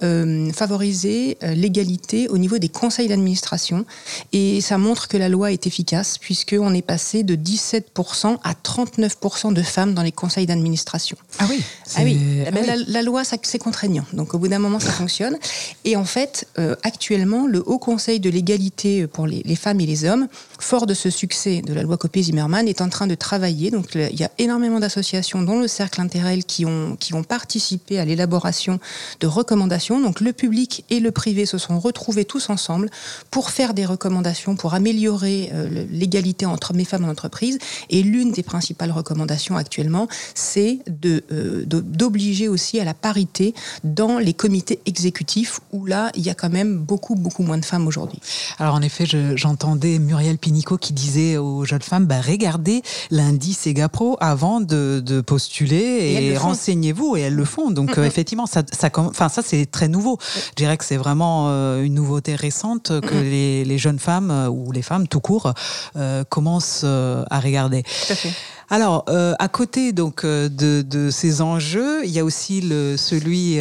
favoriser 0.54 1.38
l'égalité 1.42 2.28
au 2.30 2.38
niveau 2.38 2.58
des 2.58 2.70
conseils 2.70 3.08
d'administration. 3.08 3.86
Et 4.32 4.62
ça 4.62 4.78
montre 4.78 5.08
que 5.08 5.18
la 5.18 5.30
loi 5.30 5.41
est 5.50 5.66
efficace 5.66 6.18
puisqu'on 6.18 6.74
est 6.74 6.82
passé 6.82 7.24
de 7.24 7.36
17% 7.36 8.38
à 8.44 8.54
39% 8.54 9.54
de 9.54 9.62
femmes 9.62 9.94
dans 9.94 10.04
les 10.04 10.12
conseils 10.12 10.46
d'administration. 10.46 11.18
Ah 11.40 11.46
oui 11.50 11.64
ah 11.96 12.02
oui. 12.04 12.20
Ah 12.46 12.52
ben, 12.52 12.86
la, 12.88 13.02
loi, 13.02 13.24
c'est 13.24 13.58
contraignant. 13.58 14.06
Donc 14.14 14.34
au 14.34 14.40
bout 14.40 14.48
d'un 14.48 14.60
moment, 14.60 14.80
ça 14.80 14.92
fonctionne. 14.92 15.38
Et 15.86 15.96
en 15.96 16.06
fait, 16.06 16.48
euh, 16.58 16.76
actuellement, 16.84 17.48
le 17.48 17.62
Haut 17.66 17.80
Conseil 17.80 18.20
de 18.20 18.30
l'égalité 18.30 19.08
pour 19.08 19.28
les, 19.28 19.56
femmes 19.56 19.80
et 19.82 19.86
les 19.86 20.06
hommes, 20.06 20.28
fort 20.60 20.86
de 20.86 20.94
ce 20.94 21.10
succès 21.10 21.62
de 21.62 21.74
la 21.74 21.84
loi 21.84 21.98
Copé-Zimmermann, 21.98 22.68
est 22.68 22.82
en 22.82 22.90
train 22.90 23.08
de 23.08 23.16
travailler. 23.16 23.72
Donc 23.72 23.96
il 23.96 24.20
y 24.20 24.24
a 24.24 24.32
énormément 24.38 24.80
d'associations, 24.80 25.42
dont 25.42 25.60
le 25.60 25.68
Cercle 25.68 26.02
Interrel, 26.02 26.46
qui 26.46 26.66
ont, 26.66 26.96
qui 27.00 27.14
ont 27.14 27.24
participé 27.24 28.00
à 28.00 28.06
l'élaboration 28.06 28.80
de 29.20 29.28
recommandations. 29.28 30.00
Donc 30.00 30.22
le 30.22 30.34
public 30.34 30.86
et 30.90 31.00
le 31.00 31.12
privé 31.12 31.46
se 31.46 31.58
sont 31.58 31.80
retrouvés 31.80 32.26
tous 32.26 32.50
ensemble 32.50 32.90
pour 33.30 33.50
faire 33.50 33.74
des 33.74 33.86
recommandations, 33.86 34.56
pour 34.56 34.74
améliorer 34.74 35.31
euh, 35.54 35.86
l'égalité 35.92 36.46
entre 36.46 36.72
hommes 36.72 36.80
et 36.80 36.86
femmes 36.86 37.06
en 37.06 37.10
entreprise. 37.10 37.58
Et 37.90 38.04
l'une 38.04 38.32
des 38.32 38.44
principales 38.44 38.92
recommandations 38.92 39.56
actuellement, 39.56 40.08
c'est 40.36 40.80
euh, 41.06 41.64
d'obliger 41.66 42.48
aussi 42.48 42.80
à 42.80 42.84
la 42.84 42.94
parité 42.94 43.54
dans 43.84 44.20
les 44.20 44.34
comités 44.34 44.80
exécutifs, 44.86 45.60
où 45.72 45.86
là, 45.86 46.12
il 46.16 46.24
y 46.24 46.30
a 46.30 46.34
quand 46.34 46.50
même 46.50 46.78
beaucoup, 46.78 47.16
beaucoup 47.16 47.44
moins 47.44 47.58
de 47.58 47.66
femmes 47.66 47.88
aujourd'hui. 47.88 48.20
Alors 48.60 48.76
en 48.76 48.82
effet, 48.82 49.06
j'entendais 49.36 50.00
Muriel 50.00 50.38
Pinico 50.38 50.78
qui 50.78 50.94
disait 50.94 51.38
aux 51.38 51.66
jeunes 51.66 51.82
femmes, 51.82 52.06
bah, 52.06 52.22
regardez 52.22 52.82
l'indice 53.10 53.68
EGAPRO 53.68 54.18
avant 54.20 54.62
de, 54.62 55.22
postuler 55.26 56.32
et, 56.32 56.38
renseignez-vous, 56.38 57.16
et 57.16 57.22
elles 57.22 57.36
le 57.36 57.46
font. 57.46 57.72
Donc 57.72 57.98
euh, 57.98 58.04
effectivement, 58.12 58.46
ça, 58.46 58.64
ça, 58.72 58.90
enfin, 58.96 59.30
ça 59.30 59.42
c'est 59.44 59.66
très 59.66 59.88
nouveau. 59.88 60.18
Je 60.50 60.56
dirais 60.56 60.78
que 60.78 60.86
c'est 60.86 60.98
vraiment 60.98 61.48
une 61.82 61.94
nouveauté 61.94 62.36
récente 62.36 63.00
que 63.02 63.16
les, 63.22 63.64
les 63.66 63.78
jeunes 63.78 64.00
femmes 64.00 64.50
ou 64.52 64.72
les 64.72 64.82
femmes 64.82 65.08
tout 65.08 65.21
court 65.22 65.54
euh, 65.96 66.24
commence 66.28 66.82
euh, 66.84 67.24
à 67.30 67.40
regarder. 67.40 67.84
Alors, 68.70 69.06
euh, 69.10 69.34
à 69.40 69.48
côté 69.48 69.92
donc 69.92 70.26
de, 70.26 71.10
ces 71.12 71.42
enjeux, 71.42 72.06
il 72.06 72.12
y 72.12 72.20
a 72.20 72.26
aussi 72.26 72.62
le, 72.62 72.96
celui 72.98 73.60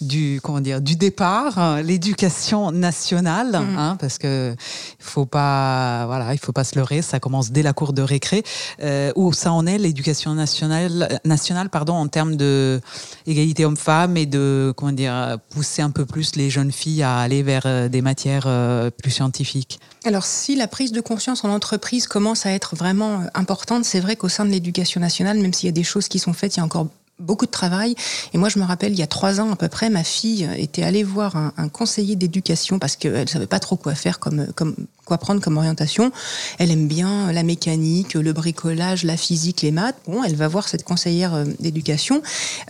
du 0.00 0.40
comment 0.42 0.60
dire 0.60 0.80
du 0.80 0.96
départ, 0.96 1.82
l'éducation 1.82 2.72
nationale, 2.72 3.50
Mm. 3.50 3.78
hein, 3.78 3.96
parce 4.00 4.18
que 4.18 4.52
il 4.52 5.04
faut 5.04 5.26
pas 5.26 6.06
voilà, 6.06 6.32
il 6.32 6.38
faut 6.38 6.52
pas 6.52 6.64
se 6.64 6.76
leurrer, 6.76 7.02
ça 7.02 7.20
commence 7.20 7.50
dès 7.50 7.62
la 7.62 7.72
cour 7.72 7.92
de 7.92 8.02
récré. 8.02 8.42
Euh, 8.82 9.12
où 9.16 9.32
ça 9.32 9.52
en 9.52 9.66
est 9.66 9.78
l'éducation 9.78 10.34
nationale 10.34 11.20
nationale 11.24 11.68
pardon 11.70 11.94
en 11.94 12.08
termes 12.08 12.36
de 12.36 12.80
égalité 13.26 13.64
homme-femme 13.64 14.16
et 14.16 14.26
de 14.26 14.72
comment 14.76 14.92
dire 14.92 15.38
pousser 15.50 15.82
un 15.82 15.90
peu 15.90 16.06
plus 16.06 16.36
les 16.36 16.50
jeunes 16.50 16.72
filles 16.72 17.02
à 17.02 17.18
aller 17.18 17.42
vers 17.42 17.62
euh, 17.66 17.88
des 17.88 18.02
matières 18.02 18.44
euh, 18.46 18.90
plus 18.90 19.10
scientifiques. 19.10 19.80
Alors, 20.04 20.24
si 20.24 20.56
la 20.56 20.66
prise 20.66 20.92
de 20.92 21.00
conscience 21.00 21.44
en 21.44 21.50
entreprise 21.50 22.06
commence 22.06 22.46
à 22.46 22.52
être 22.52 22.74
vraiment 22.74 23.22
importante, 23.34 23.84
c'est 23.84 24.00
vrai 24.00 24.16
qu'au 24.16 24.28
sein 24.30 24.46
de 24.46 24.50
l'éducation 24.50 25.00
nationale, 25.00 25.38
même 25.38 25.52
s'il 25.52 25.66
y 25.66 25.68
a 25.68 25.72
des 25.72 25.82
choses 25.84 26.08
qui 26.08 26.18
sont 26.18 26.32
faites, 26.32 26.56
il 26.56 26.58
y 26.58 26.62
a 26.62 26.64
encore 26.64 26.86
beaucoup 27.20 27.46
de 27.46 27.50
travail. 27.50 27.94
Et 28.32 28.38
moi, 28.38 28.48
je 28.48 28.58
me 28.58 28.64
rappelle, 28.64 28.92
il 28.92 28.98
y 28.98 29.02
a 29.02 29.06
trois 29.06 29.40
ans 29.40 29.52
à 29.52 29.56
peu 29.56 29.68
près, 29.68 29.90
ma 29.90 30.04
fille 30.04 30.48
était 30.56 30.82
allée 30.82 31.02
voir 31.02 31.36
un, 31.36 31.68
conseiller 31.68 32.16
d'éducation 32.16 32.78
parce 32.78 32.96
qu'elle 32.96 33.28
savait 33.28 33.46
pas 33.46 33.60
trop 33.60 33.76
quoi 33.76 33.94
faire, 33.94 34.18
comme, 34.18 34.46
comme 34.54 34.74
quoi 35.04 35.18
prendre 35.18 35.40
comme 35.40 35.56
orientation. 35.56 36.12
Elle 36.58 36.70
aime 36.70 36.88
bien 36.88 37.32
la 37.32 37.42
mécanique, 37.42 38.14
le 38.14 38.32
bricolage, 38.32 39.04
la 39.04 39.16
physique, 39.16 39.62
les 39.62 39.70
maths. 39.70 39.96
Bon, 40.06 40.24
elle 40.24 40.34
va 40.34 40.48
voir 40.48 40.68
cette 40.68 40.84
conseillère 40.84 41.34
euh, 41.34 41.44
d'éducation. 41.60 42.22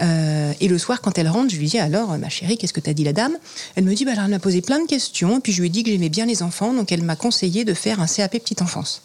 Euh, 0.02 0.52
et 0.60 0.68
le 0.68 0.78
soir, 0.78 1.00
quand 1.00 1.18
elle 1.18 1.28
rentre, 1.28 1.52
je 1.52 1.58
lui 1.58 1.66
dis 1.66 1.78
alors, 1.78 2.16
ma 2.18 2.28
chérie, 2.28 2.58
qu'est-ce 2.58 2.72
que 2.72 2.80
t'as 2.80 2.92
dit 2.92 3.04
la 3.04 3.12
dame? 3.12 3.36
Elle 3.76 3.84
me 3.84 3.94
dit, 3.94 4.04
bah, 4.04 4.12
alors, 4.12 4.24
elle 4.24 4.30
m'a 4.30 4.38
posé 4.38 4.60
plein 4.60 4.82
de 4.82 4.86
questions. 4.86 5.38
Et 5.38 5.40
puis 5.40 5.52
je 5.52 5.60
lui 5.60 5.68
ai 5.68 5.70
dit 5.70 5.82
que 5.82 5.90
j'aimais 5.90 6.08
bien 6.08 6.26
les 6.26 6.42
enfants, 6.42 6.72
donc 6.72 6.92
elle 6.92 7.02
m'a 7.02 7.16
conseillé 7.16 7.64
de 7.64 7.74
faire 7.74 8.00
un 8.00 8.06
CAP 8.06 8.32
petite 8.32 8.62
enfance. 8.62 9.02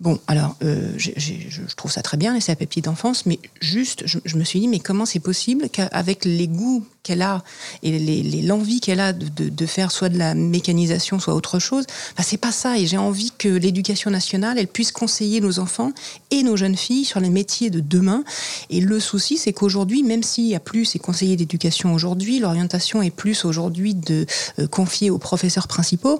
Bon, 0.00 0.20
alors, 0.28 0.56
euh, 0.62 0.92
je 0.96 1.74
trouve 1.76 1.90
ça 1.90 2.02
très 2.02 2.16
bien, 2.16 2.32
les 2.32 2.40
CAP 2.40 2.60
petite 2.60 2.86
enfance, 2.86 3.26
mais 3.26 3.40
juste, 3.60 4.06
je, 4.06 4.18
je 4.24 4.36
me 4.36 4.44
suis 4.44 4.60
dit, 4.60 4.68
mais 4.68 4.78
comment 4.78 5.06
c'est 5.06 5.18
possible 5.18 5.68
qu'avec 5.70 6.24
les 6.24 6.46
goûts 6.46 6.86
qu'elle 7.08 7.22
a 7.22 7.42
et 7.82 8.42
l'envie 8.42 8.80
qu'elle 8.80 9.00
a 9.00 9.12
de, 9.14 9.66
faire 9.66 9.90
soit 9.90 10.08
de 10.10 10.18
la 10.18 10.34
mécanisation, 10.34 11.18
soit 11.18 11.34
autre 11.34 11.58
chose, 11.58 11.84
bah, 12.16 12.22
c'est 12.26 12.36
pas 12.36 12.52
ça. 12.52 12.78
Et 12.78 12.86
j'ai 12.86 12.98
envie 12.98 13.32
que 13.36 13.48
l'éducation 13.48 14.10
nationale, 14.10 14.58
elle 14.58 14.68
puisse 14.68 14.92
conseiller 14.92 15.40
nos 15.40 15.58
enfants 15.58 15.92
et 16.30 16.42
nos 16.42 16.56
jeunes 16.56 16.76
filles 16.76 17.04
sur 17.06 17.20
les 17.20 17.30
métiers 17.30 17.70
de 17.70 17.80
demain. 17.80 18.24
Et 18.70 18.80
le 18.80 19.00
souci, 19.00 19.38
c'est 19.38 19.52
qu'aujourd'hui, 19.54 20.02
même 20.02 20.22
s'il 20.22 20.46
y 20.46 20.54
a 20.54 20.60
plus 20.60 20.84
ces 20.84 20.98
conseillers 20.98 21.36
d'éducation 21.36 21.94
aujourd'hui, 21.94 22.38
l'orientation 22.40 23.00
est 23.02 23.10
plus 23.10 23.44
aujourd'hui 23.44 23.94
de 23.94 24.26
euh, 24.58 24.66
confier 24.66 25.08
aux 25.10 25.18
professeurs 25.18 25.66
principaux. 25.68 26.18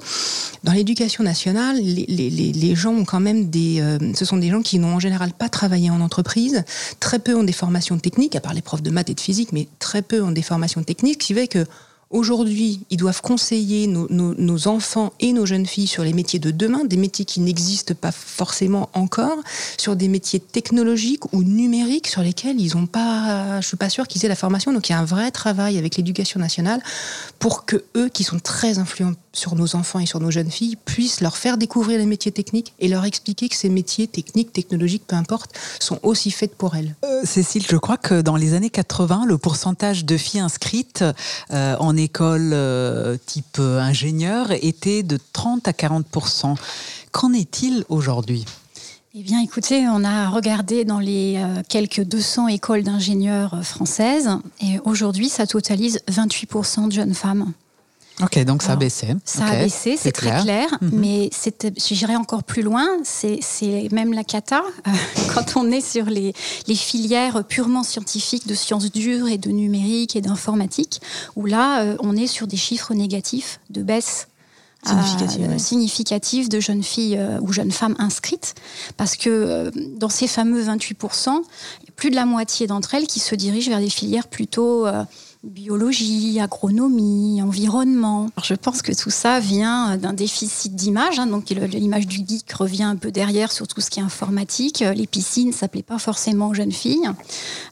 Dans 0.64 0.72
l'éducation 0.72 1.22
nationale, 1.24 1.76
les- 1.82 2.06
les- 2.08 2.30
les 2.52 2.74
gens 2.74 2.92
ont 2.94 3.04
quand 3.04 3.20
même 3.20 3.50
des, 3.50 3.80
euh, 3.80 3.98
ce 4.14 4.24
sont 4.24 4.36
des 4.38 4.48
gens 4.48 4.62
qui 4.62 4.78
n'ont 4.78 4.94
en 4.94 5.00
général 5.00 5.32
pas 5.32 5.48
travaillé 5.48 5.90
en 5.90 6.00
entreprise. 6.00 6.64
Très 7.00 7.18
peu 7.18 7.34
ont 7.34 7.44
des 7.44 7.52
formations 7.52 7.98
techniques, 7.98 8.36
à 8.36 8.40
part 8.40 8.54
les 8.54 8.62
profs 8.62 8.82
de 8.82 8.90
maths 8.90 9.10
et 9.10 9.14
de 9.14 9.20
physique, 9.20 9.50
mais 9.52 9.68
très 9.78 10.02
peu 10.02 10.22
ont 10.22 10.30
des 10.32 10.42
formations 10.42 10.77
techniques, 10.82 11.22
ce 11.22 11.28
qui 11.28 11.34
fait 11.34 11.48
que 11.48 11.64
Aujourd'hui, 12.10 12.80
ils 12.88 12.96
doivent 12.96 13.20
conseiller 13.20 13.86
nos, 13.86 14.68
enfants 14.68 15.12
et 15.20 15.34
nos 15.34 15.44
jeunes 15.44 15.66
filles 15.66 15.86
sur 15.86 16.02
les 16.04 16.14
métiers 16.14 16.38
de 16.38 16.50
demain, 16.50 16.86
des 16.86 16.96
métiers 16.96 17.26
qui 17.26 17.40
n'existent 17.40 17.94
pas 17.94 18.12
forcément 18.12 18.88
encore, 18.94 19.36
sur 19.76 19.94
des 19.94 20.08
métiers 20.08 20.40
technologiques 20.40 21.30
ou 21.34 21.42
numériques 21.42 22.06
sur 22.06 22.22
lesquels 22.22 22.58
ils 22.58 22.74
n'ont 22.76 22.86
pas, 22.86 23.60
je 23.60 23.66
suis 23.66 23.76
pas 23.76 23.90
sûre 23.90 24.08
qu'ils 24.08 24.24
aient 24.24 24.28
la 24.28 24.36
formation. 24.36 24.72
Donc 24.72 24.88
il 24.88 24.92
y 24.92 24.94
a 24.94 24.98
un 24.98 25.04
vrai 25.04 25.30
travail 25.30 25.76
avec 25.76 25.96
l'éducation 25.96 26.40
nationale 26.40 26.82
pour 27.38 27.66
que 27.66 27.84
eux, 27.94 28.08
qui 28.08 28.24
sont 28.24 28.38
très 28.38 28.78
influents 28.78 29.12
sur 29.34 29.54
nos 29.54 29.76
enfants 29.76 29.98
et 29.98 30.06
sur 30.06 30.18
nos 30.18 30.30
jeunes 30.30 30.50
filles, 30.50 30.76
puissent 30.76 31.20
leur 31.20 31.36
faire 31.36 31.58
découvrir 31.58 31.98
les 31.98 32.06
métiers 32.06 32.32
techniques 32.32 32.72
et 32.78 32.88
leur 32.88 33.04
expliquer 33.04 33.50
que 33.50 33.56
ces 33.56 33.68
métiers 33.68 34.06
techniques, 34.06 34.54
technologiques, 34.54 35.04
peu 35.06 35.14
importe, 35.14 35.50
sont 35.78 36.00
aussi 36.02 36.30
faits 36.30 36.54
pour 36.54 36.74
elles. 36.74 36.96
Euh, 37.04 37.20
Cécile, 37.24 37.64
je 37.68 37.76
crois 37.76 37.98
que 37.98 38.22
dans 38.22 38.36
les 38.36 38.54
années 38.54 38.70
80, 38.70 39.24
le 39.26 39.36
pourcentage 39.36 40.06
de 40.06 40.16
filles 40.16 40.40
inscrites 40.40 41.04
euh, 41.52 41.76
en 41.78 41.97
école 41.98 42.50
euh, 42.52 43.16
type 43.26 43.58
euh, 43.58 43.78
ingénieur 43.78 44.52
était 44.52 45.02
de 45.02 45.18
30 45.32 45.68
à 45.68 45.72
40% 45.72 46.56
Qu'en 47.12 47.32
est-il 47.32 47.84
aujourd'hui? 47.88 48.44
Eh 49.14 49.22
bien, 49.22 49.40
écoutez, 49.40 49.88
on 49.88 50.04
a 50.04 50.28
regardé 50.28 50.84
dans 50.84 51.00
les 51.00 51.36
euh, 51.38 51.62
quelques 51.68 52.02
200 52.02 52.48
écoles 52.48 52.82
d'ingénieurs 52.82 53.64
françaises 53.64 54.30
et 54.60 54.78
aujourd'hui, 54.84 55.28
ça 55.28 55.46
totalise 55.46 56.00
28% 56.08 56.88
de 56.88 56.92
jeunes 56.92 57.14
femmes. 57.14 57.52
Ok, 58.22 58.38
donc 58.44 58.62
ça 58.62 58.72
a 58.72 58.76
baissé. 58.76 59.14
Ça 59.24 59.44
a 59.46 59.56
baissé, 59.56 59.96
c'est 59.96 60.10
très 60.12 60.40
clair, 60.42 60.66
Mhm. 60.80 60.90
mais 60.92 61.30
c'est- 61.32 61.72
j'irai 61.78 62.16
encore 62.16 62.42
plus 62.42 62.62
loin, 62.62 62.86
c'est 63.04 63.40
même 63.92 64.12
la 64.12 64.24
cata. 64.24 64.62
euh, 64.86 64.90
quand 65.34 65.56
on 65.56 65.70
est 65.70 65.80
sur 65.80 66.06
les, 66.06 66.32
les 66.66 66.74
filières 66.74 67.44
purement 67.44 67.84
scientifiques 67.84 68.46
de 68.48 68.54
sciences 68.54 68.90
dures 68.90 69.28
et 69.28 69.38
de 69.38 69.50
numérique 69.50 70.16
et 70.16 70.20
d'informatique, 70.20 71.00
où 71.36 71.46
là, 71.46 71.82
euh, 71.82 71.96
on 72.00 72.16
est 72.16 72.26
sur 72.26 72.46
des 72.48 72.56
chiffres 72.56 72.92
négatifs 72.94 73.60
de 73.70 73.82
baisse 73.82 74.26
euh, 74.86 74.90
Significative, 74.90 75.48
ouais. 75.50 75.58
significative 75.58 76.48
de 76.48 76.60
jeunes 76.60 76.82
filles 76.84 77.16
euh, 77.18 77.38
ou 77.40 77.52
jeunes 77.52 77.72
femmes 77.72 77.96
inscrites, 77.98 78.54
parce 78.96 79.16
que 79.16 79.28
euh, 79.28 79.70
dans 79.96 80.08
ces 80.08 80.28
fameux 80.28 80.62
28%, 80.62 81.42
il 81.82 81.86
y 81.86 81.88
a 81.88 81.92
plus 81.96 82.10
de 82.10 82.14
la 82.16 82.24
moitié 82.26 82.66
d'entre 82.68 82.94
elles 82.94 83.06
qui 83.08 83.18
se 83.20 83.34
dirigent 83.34 83.70
vers 83.70 83.80
des 83.80 83.90
filières 83.90 84.28
plutôt 84.28 84.86
euh, 84.86 85.02
biologie, 85.44 86.40
agronomie, 86.40 87.40
environnement. 87.42 88.28
Je 88.42 88.54
pense 88.54 88.82
que 88.82 88.92
tout 88.92 89.10
ça 89.10 89.40
vient 89.40 89.96
d'un 89.96 90.12
déficit 90.12 90.74
d'image, 90.74 91.18
hein, 91.18 91.26
donc 91.26 91.50
l'image 91.50 92.06
du 92.06 92.18
geek 92.26 92.52
revient 92.52 92.82
un 92.82 92.96
peu 92.96 93.10
derrière 93.10 93.52
sur 93.52 93.68
tout 93.68 93.80
ce 93.80 93.88
qui 93.90 94.00
est 94.00 94.02
informatique. 94.02 94.80
Les 94.80 95.06
piscines, 95.06 95.52
ça 95.52 95.68
plaît 95.68 95.82
pas 95.82 95.98
forcément 95.98 96.48
aux 96.48 96.54
jeunes 96.54 96.72
filles, 96.72 97.08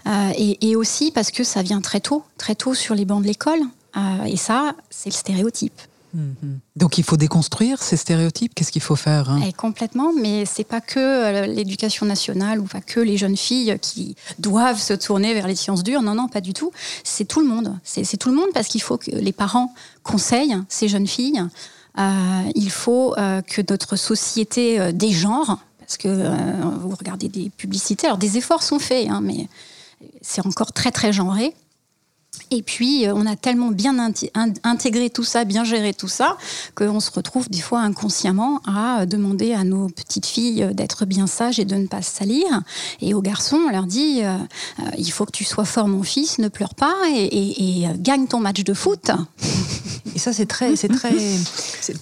Euh, 0.06 0.30
et, 0.38 0.70
et 0.70 0.76
aussi 0.76 1.10
parce 1.10 1.30
que 1.30 1.42
ça 1.42 1.62
vient 1.62 1.80
très 1.80 2.00
tôt, 2.00 2.22
très 2.38 2.54
tôt 2.54 2.74
sur 2.74 2.94
les 2.94 3.04
bancs 3.04 3.22
de 3.22 3.26
l'école, 3.26 3.60
Euh, 3.96 4.24
et 4.24 4.36
ça, 4.36 4.74
c'est 4.90 5.08
le 5.08 5.14
stéréotype. 5.14 5.80
Mhm. 6.16 6.60
Donc 6.76 6.98
il 6.98 7.04
faut 7.04 7.16
déconstruire 7.16 7.82
ces 7.82 7.96
stéréotypes. 7.96 8.54
Qu'est-ce 8.54 8.72
qu'il 8.72 8.82
faut 8.82 8.96
faire 8.96 9.30
hein? 9.30 9.40
Eh, 9.46 9.52
complètement, 9.52 10.12
mais 10.18 10.46
c'est 10.46 10.64
pas 10.64 10.80
que 10.80 10.98
euh, 10.98 11.46
l'éducation 11.46 12.06
nationale 12.06 12.58
ou 12.58 12.64
pas 12.64 12.80
que 12.80 13.00
les 13.00 13.16
jeunes 13.16 13.36
filles 13.36 13.76
qui 13.80 14.16
doivent 14.38 14.80
se 14.80 14.94
tourner 14.94 15.34
vers 15.34 15.46
les 15.46 15.56
sciences 15.56 15.82
dures. 15.82 16.02
Non, 16.02 16.14
non, 16.14 16.28
pas 16.28 16.40
du 16.40 16.54
tout. 16.54 16.72
C'est 17.04 17.26
tout 17.26 17.40
le 17.40 17.46
monde. 17.46 17.78
C'est 17.84 18.16
tout 18.16 18.30
le 18.30 18.36
monde 18.36 18.48
parce 18.54 18.68
qu'il 18.68 18.82
faut 18.82 18.96
que 18.96 19.10
les 19.10 19.32
parents 19.32 19.74
conseillent 20.02 20.56
ces 20.68 20.88
jeunes 20.88 21.06
filles. 21.06 21.42
Euh, 21.98 22.50
il 22.54 22.70
faut 22.70 23.14
euh, 23.16 23.40
que 23.42 23.62
notre 23.68 23.96
société 23.96 24.78
euh, 24.78 24.92
dégenre, 24.92 25.58
parce 25.78 25.96
que 25.96 26.08
vous 26.80 26.94
regardez 26.96 27.28
des 27.28 27.50
publicités. 27.50 28.06
Alors 28.06 28.18
des 28.18 28.36
efforts 28.36 28.62
sont 28.62 28.78
faits, 28.78 29.08
hein, 29.08 29.20
mais 29.22 29.48
c'est 30.20 30.44
encore 30.44 30.72
très 30.72 30.90
très 30.90 31.12
genré. 31.12 31.54
Et 32.50 32.62
puis, 32.62 33.06
euh, 33.06 33.12
on 33.14 33.26
a 33.26 33.36
tellement 33.36 33.70
bien 33.70 33.96
intégré 34.62 35.10
tout 35.10 35.24
ça, 35.24 35.44
bien 35.44 35.64
géré 35.64 35.92
tout 35.92 36.08
ça, 36.08 36.36
qu'on 36.74 37.00
se 37.00 37.10
retrouve 37.10 37.48
des 37.50 37.60
fois 37.60 37.80
inconsciemment 37.80 38.60
à 38.66 39.06
demander 39.06 39.52
à 39.52 39.64
nos 39.64 39.88
petites 39.88 40.26
filles 40.26 40.62
euh, 40.62 40.72
d'être 40.72 41.06
bien 41.06 41.26
sages 41.26 41.58
et 41.58 41.64
de 41.64 41.74
ne 41.74 41.86
pas 41.86 42.02
se 42.02 42.14
salir. 42.14 42.46
Et 43.00 43.14
aux 43.14 43.22
garçons, 43.22 43.58
on 43.66 43.70
leur 43.70 43.84
dit 43.84 44.20
euh, 44.22 44.36
il 44.96 45.10
faut 45.10 45.24
que 45.24 45.32
tu 45.32 45.44
sois 45.44 45.64
fort, 45.64 45.88
mon 45.88 46.02
fils, 46.02 46.38
ne 46.38 46.48
pleure 46.48 46.74
pas 46.74 46.94
et, 47.10 47.86
gagne 47.98 48.26
ton 48.26 48.40
match 48.40 48.62
de 48.64 48.74
foot. 48.74 49.10
Et 50.16 50.18
ça, 50.18 50.32
c'est 50.32 50.46
très, 50.46 50.76
c'est 50.76 50.88
très, 50.88 51.14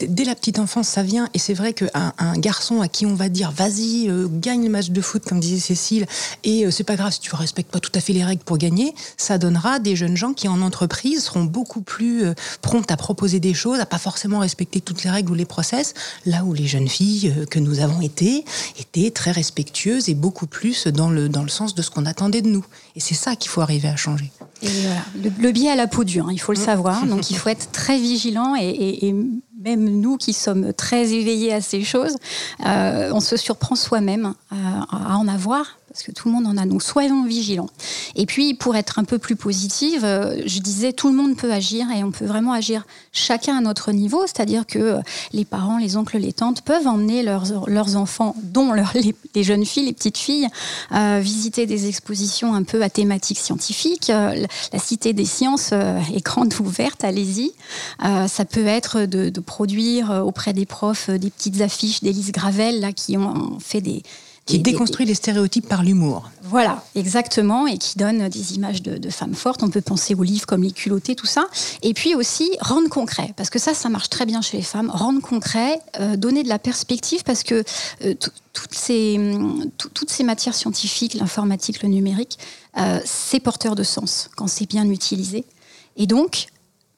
dès 0.07 0.23
la 0.23 0.37
petite 0.37 0.61
enfance, 0.61 0.87
ça 0.87 1.03
vient. 1.03 1.29
Et 1.35 1.41
c'est 1.41 1.53
vrai 1.53 1.73
qu'un 1.73 2.13
un 2.17 2.39
garçon 2.39 2.81
à 2.81 2.87
qui 2.87 3.07
on 3.07 3.15
va 3.15 3.29
dire, 3.29 3.51
vas-y, 3.51 4.09
euh, 4.09 4.29
gagne 4.31 4.63
le 4.63 4.71
match 4.71 4.91
de 4.91 5.01
foot, 5.01 5.25
comme 5.25 5.41
disait 5.41 5.59
Cécile, 5.59 6.07
et 6.45 6.65
euh, 6.65 6.71
c'est 6.71 6.85
pas 6.85 6.95
grave 6.95 7.13
si 7.13 7.19
tu 7.19 7.35
respectes 7.35 7.73
pas 7.73 7.81
tout 7.81 7.91
à 7.93 7.99
fait 7.99 8.13
les 8.13 8.25
règles 8.25 8.45
pour 8.45 8.57
gagner, 8.57 8.95
ça 9.17 9.37
donnera 9.37 9.81
des 9.81 9.97
jeunes 9.97 10.17
gens 10.17 10.33
qui, 10.33 10.47
en 10.47 10.63
entreprise, 10.63 11.25
seront 11.25 11.43
beaucoup 11.43 11.81
plus 11.81 12.25
euh, 12.25 12.35
promptes 12.63 12.93
à 12.93 12.97
proposer 12.97 13.41
des 13.41 13.53
choses, 13.53 13.81
à 13.81 13.87
pas 13.87 13.99
forcément 13.99 14.39
respecter 14.39 14.81
toutes 14.81 15.03
les 15.03 15.11
règles 15.11 15.33
ou 15.33 15.35
les 15.35 15.45
process, 15.45 15.95
là 16.25 16.45
où 16.45 16.55
les 16.55 16.69
jeunes 16.69 16.89
filles 16.89 17.35
euh, 17.37 17.47
que 17.47 17.59
nous 17.59 17.81
avons 17.81 18.01
été 18.01 18.45
étaient 18.79 19.11
très 19.11 19.33
respectueuses 19.33 20.09
et 20.09 20.15
beaucoup 20.15 20.47
plus 20.47 20.87
dans 20.87 21.11
le, 21.11 21.29
dans 21.29 21.43
le 21.43 21.49
sens 21.49 21.75
de 21.75 21.83
ce 21.83 21.91
qu'on 21.91 22.07
attendait 22.07 22.43
de 22.43 22.49
nous. 22.49 22.65
Et 22.95 23.01
c'est 23.01 23.15
ça 23.15 23.35
qu'il 23.35 23.51
faut 23.51 23.61
arriver 23.61 23.89
à 23.89 23.97
changer. 23.97 24.31
Et 24.65 24.69
voilà, 24.83 25.01
le, 25.23 25.31
le 25.43 25.53
biais 25.53 25.71
à 25.71 25.77
la 25.77 25.87
peau 25.87 26.05
dure, 26.05 26.27
hein, 26.29 26.33
il 26.33 26.39
faut 26.41 26.53
le 26.53 26.59
savoir. 26.59 27.07
Donc 27.07 27.31
il 27.31 27.37
faut 27.37 27.49
être 27.51 27.71
très 27.73 27.99
vigilant 27.99 28.55
et, 28.57 28.65
et- 28.69 29.07
et 29.09 29.15
même 29.65 29.85
nous 30.01 30.17
qui 30.19 30.33
sommes 30.35 30.73
très 30.75 31.13
éveillés 31.13 31.53
à 31.55 31.61
ces 31.63 31.83
choses, 31.85 32.17
euh, 32.67 33.11
on 33.15 33.21
se 33.21 33.37
surprend 33.37 33.77
soi-même 33.77 34.35
à, 34.51 35.13
à 35.13 35.17
en 35.17 35.27
avoir. 35.27 35.79
Parce 35.95 36.03
que 36.03 36.11
tout 36.11 36.27
le 36.27 36.35
monde 36.35 36.49
en 36.49 36.57
a, 36.57 36.67
donc 36.67 36.83
soyons 36.83 37.25
vigilants. 37.25 37.71
Et 38.17 38.27
puis, 38.27 38.55
pour 38.55 38.75
être 38.75 38.99
un 38.99 39.05
peu 39.05 39.19
plus 39.19 39.37
positive, 39.37 40.05
euh, 40.05 40.43
je 40.45 40.59
disais, 40.59 40.93
tout 40.93 41.07
le 41.09 41.15
monde 41.15 41.37
peut 41.37 41.53
agir 41.53 41.87
et 41.97 42.03
on 42.03 42.11
peut 42.11 42.25
vraiment 42.25 42.53
agir 42.53 42.85
chacun 43.13 43.57
à 43.59 43.61
notre 43.61 43.93
niveau. 43.93 44.23
C'est-à-dire 44.27 44.67
que 44.67 44.81
euh, 44.81 45.01
les 45.33 45.45
parents, 45.45 45.79
les 45.79 45.97
oncles, 45.97 46.19
les 46.19 46.33
tantes 46.33 46.63
peuvent 46.63 46.89
emmener 46.89 47.23
leurs, 47.23 47.69
leurs 47.69 47.95
enfants, 47.97 48.35
dont 48.43 48.73
leurs- 48.73 48.93
les, 49.37 49.45
jeunes 49.45 49.65
filles, 49.65 49.87
les 49.87 49.93
petites 49.93 50.19
filles, 50.19 50.49
euh, 50.91 51.21
visiter 51.23 51.65
des 51.65 51.87
expositions 51.87 52.55
un 52.55 52.65
peu 52.65 52.83
à 52.83 52.91
thématique 52.91 53.39
scientifique. 53.39 54.11
Euh, 54.11 54.35
la- 54.73 54.79
Cité 54.81 55.13
des 55.13 55.25
Sciences 55.27 55.71
est 55.73 56.25
grande 56.25 56.53
ouverte, 56.61 57.05
allez-y. 57.05 57.53
Ça 58.03 58.45
peut 58.45 58.67
être 58.67 59.03
de, 59.07 59.31
de 59.31 59.41
produire 59.41 60.23
auprès 60.27 60.53
des 60.53 60.67
profs 60.67 61.09
des 61.09 61.31
petites 61.31 61.61
affiches 61.63 62.03
d'Élise 62.03 62.33
Gravel 62.33 62.81
là, 62.81 62.93
qui 62.93 63.17
ont 63.17 63.59
fait 63.61 63.81
des... 63.81 64.03
Qui 64.47 64.59
déconstruit 64.59 65.07
les 65.07 65.15
stéréotypes 65.15 65.67
par 65.67 65.83
l'humour. 65.83 66.31
Voilà, 66.43 66.85
exactement, 66.95 67.67
et 67.67 67.79
qui 67.79 67.97
donne 67.97 68.29
des 68.29 68.55
images 68.55 68.83
de, 68.83 69.09
femmes 69.09 69.35
fortes. 69.35 69.63
On 69.63 69.71
peut 69.71 69.81
penser 69.81 70.15
aux 70.15 70.23
livres 70.23 70.45
comme 70.45 70.63
Les 70.63 70.71
culottées, 70.71 71.15
tout 71.15 71.27
ça. 71.27 71.47
Et 71.81 71.95
puis 71.95 72.15
aussi 72.15 72.51
rendre 72.61 72.91
concret, 72.91 73.33
parce 73.39 73.49
que 73.49 73.59
ça, 73.59 73.73
ça 73.73 73.89
marche 73.89 74.11
très 74.11 74.27
bien 74.27 74.43
chez 74.43 74.59
les 74.59 74.63
femmes. 74.63 74.91
Rendre 74.91 75.23
concret, 75.23 75.81
euh, 75.99 76.17
donner 76.17 76.43
de 76.43 76.51
la 76.51 76.59
perspective, 76.59 77.25
parce 77.25 77.43
que 77.43 77.65
euh, 78.05 78.15
toutes, 78.53 78.75
ces, 78.75 79.19
toutes 79.79 80.11
ces 80.11 80.25
matières 80.25 80.55
scientifiques, 80.55 81.15
l'informatique, 81.15 81.83
le 81.83 81.89
numérique, 81.89 82.39
euh, 82.77 83.01
c'est 83.07 83.41
porteur 83.41 83.75
de 83.75 83.83
sens 83.83 84.29
quand 84.37 84.47
c'est 84.47 84.69
bien 84.69 84.85
utilisé. 84.91 85.47
Et 85.97 86.07
donc, 86.07 86.49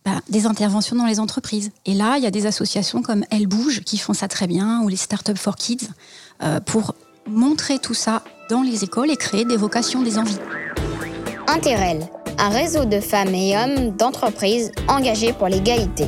bah, 0.04 0.20
des 0.28 0.46
interventions 0.46 0.96
dans 0.96 1.06
les 1.06 1.20
entreprises. 1.20 1.70
Et 1.84 1.94
là, 1.94 2.16
il 2.16 2.24
y 2.24 2.26
a 2.26 2.32
des 2.32 2.46
associations 2.46 3.02
comme 3.02 3.24
Elle 3.30 3.46
Bouge 3.46 3.82
qui 3.84 3.98
font 3.98 4.14
ça 4.14 4.26
très 4.26 4.48
bien, 4.48 4.82
ou 4.82 4.88
les 4.88 4.96
Startups 4.96 5.36
for 5.36 5.54
Kids, 5.54 5.88
pour 6.66 6.94
montrer 7.26 7.78
tout 7.78 7.94
ça 7.94 8.22
dans 8.48 8.62
les 8.62 8.84
écoles 8.84 9.10
et 9.10 9.16
créer 9.16 9.44
des 9.44 9.56
vocations, 9.56 10.02
des 10.02 10.18
envies. 10.18 10.38
Interrel, 11.48 12.06
un 12.38 12.48
réseau 12.48 12.84
de 12.84 13.00
femmes 13.00 13.34
et 13.34 13.56
hommes 13.56 13.90
d'entreprises 13.96 14.70
engagés 14.88 15.32
pour 15.32 15.48
l'égalité. 15.48 16.06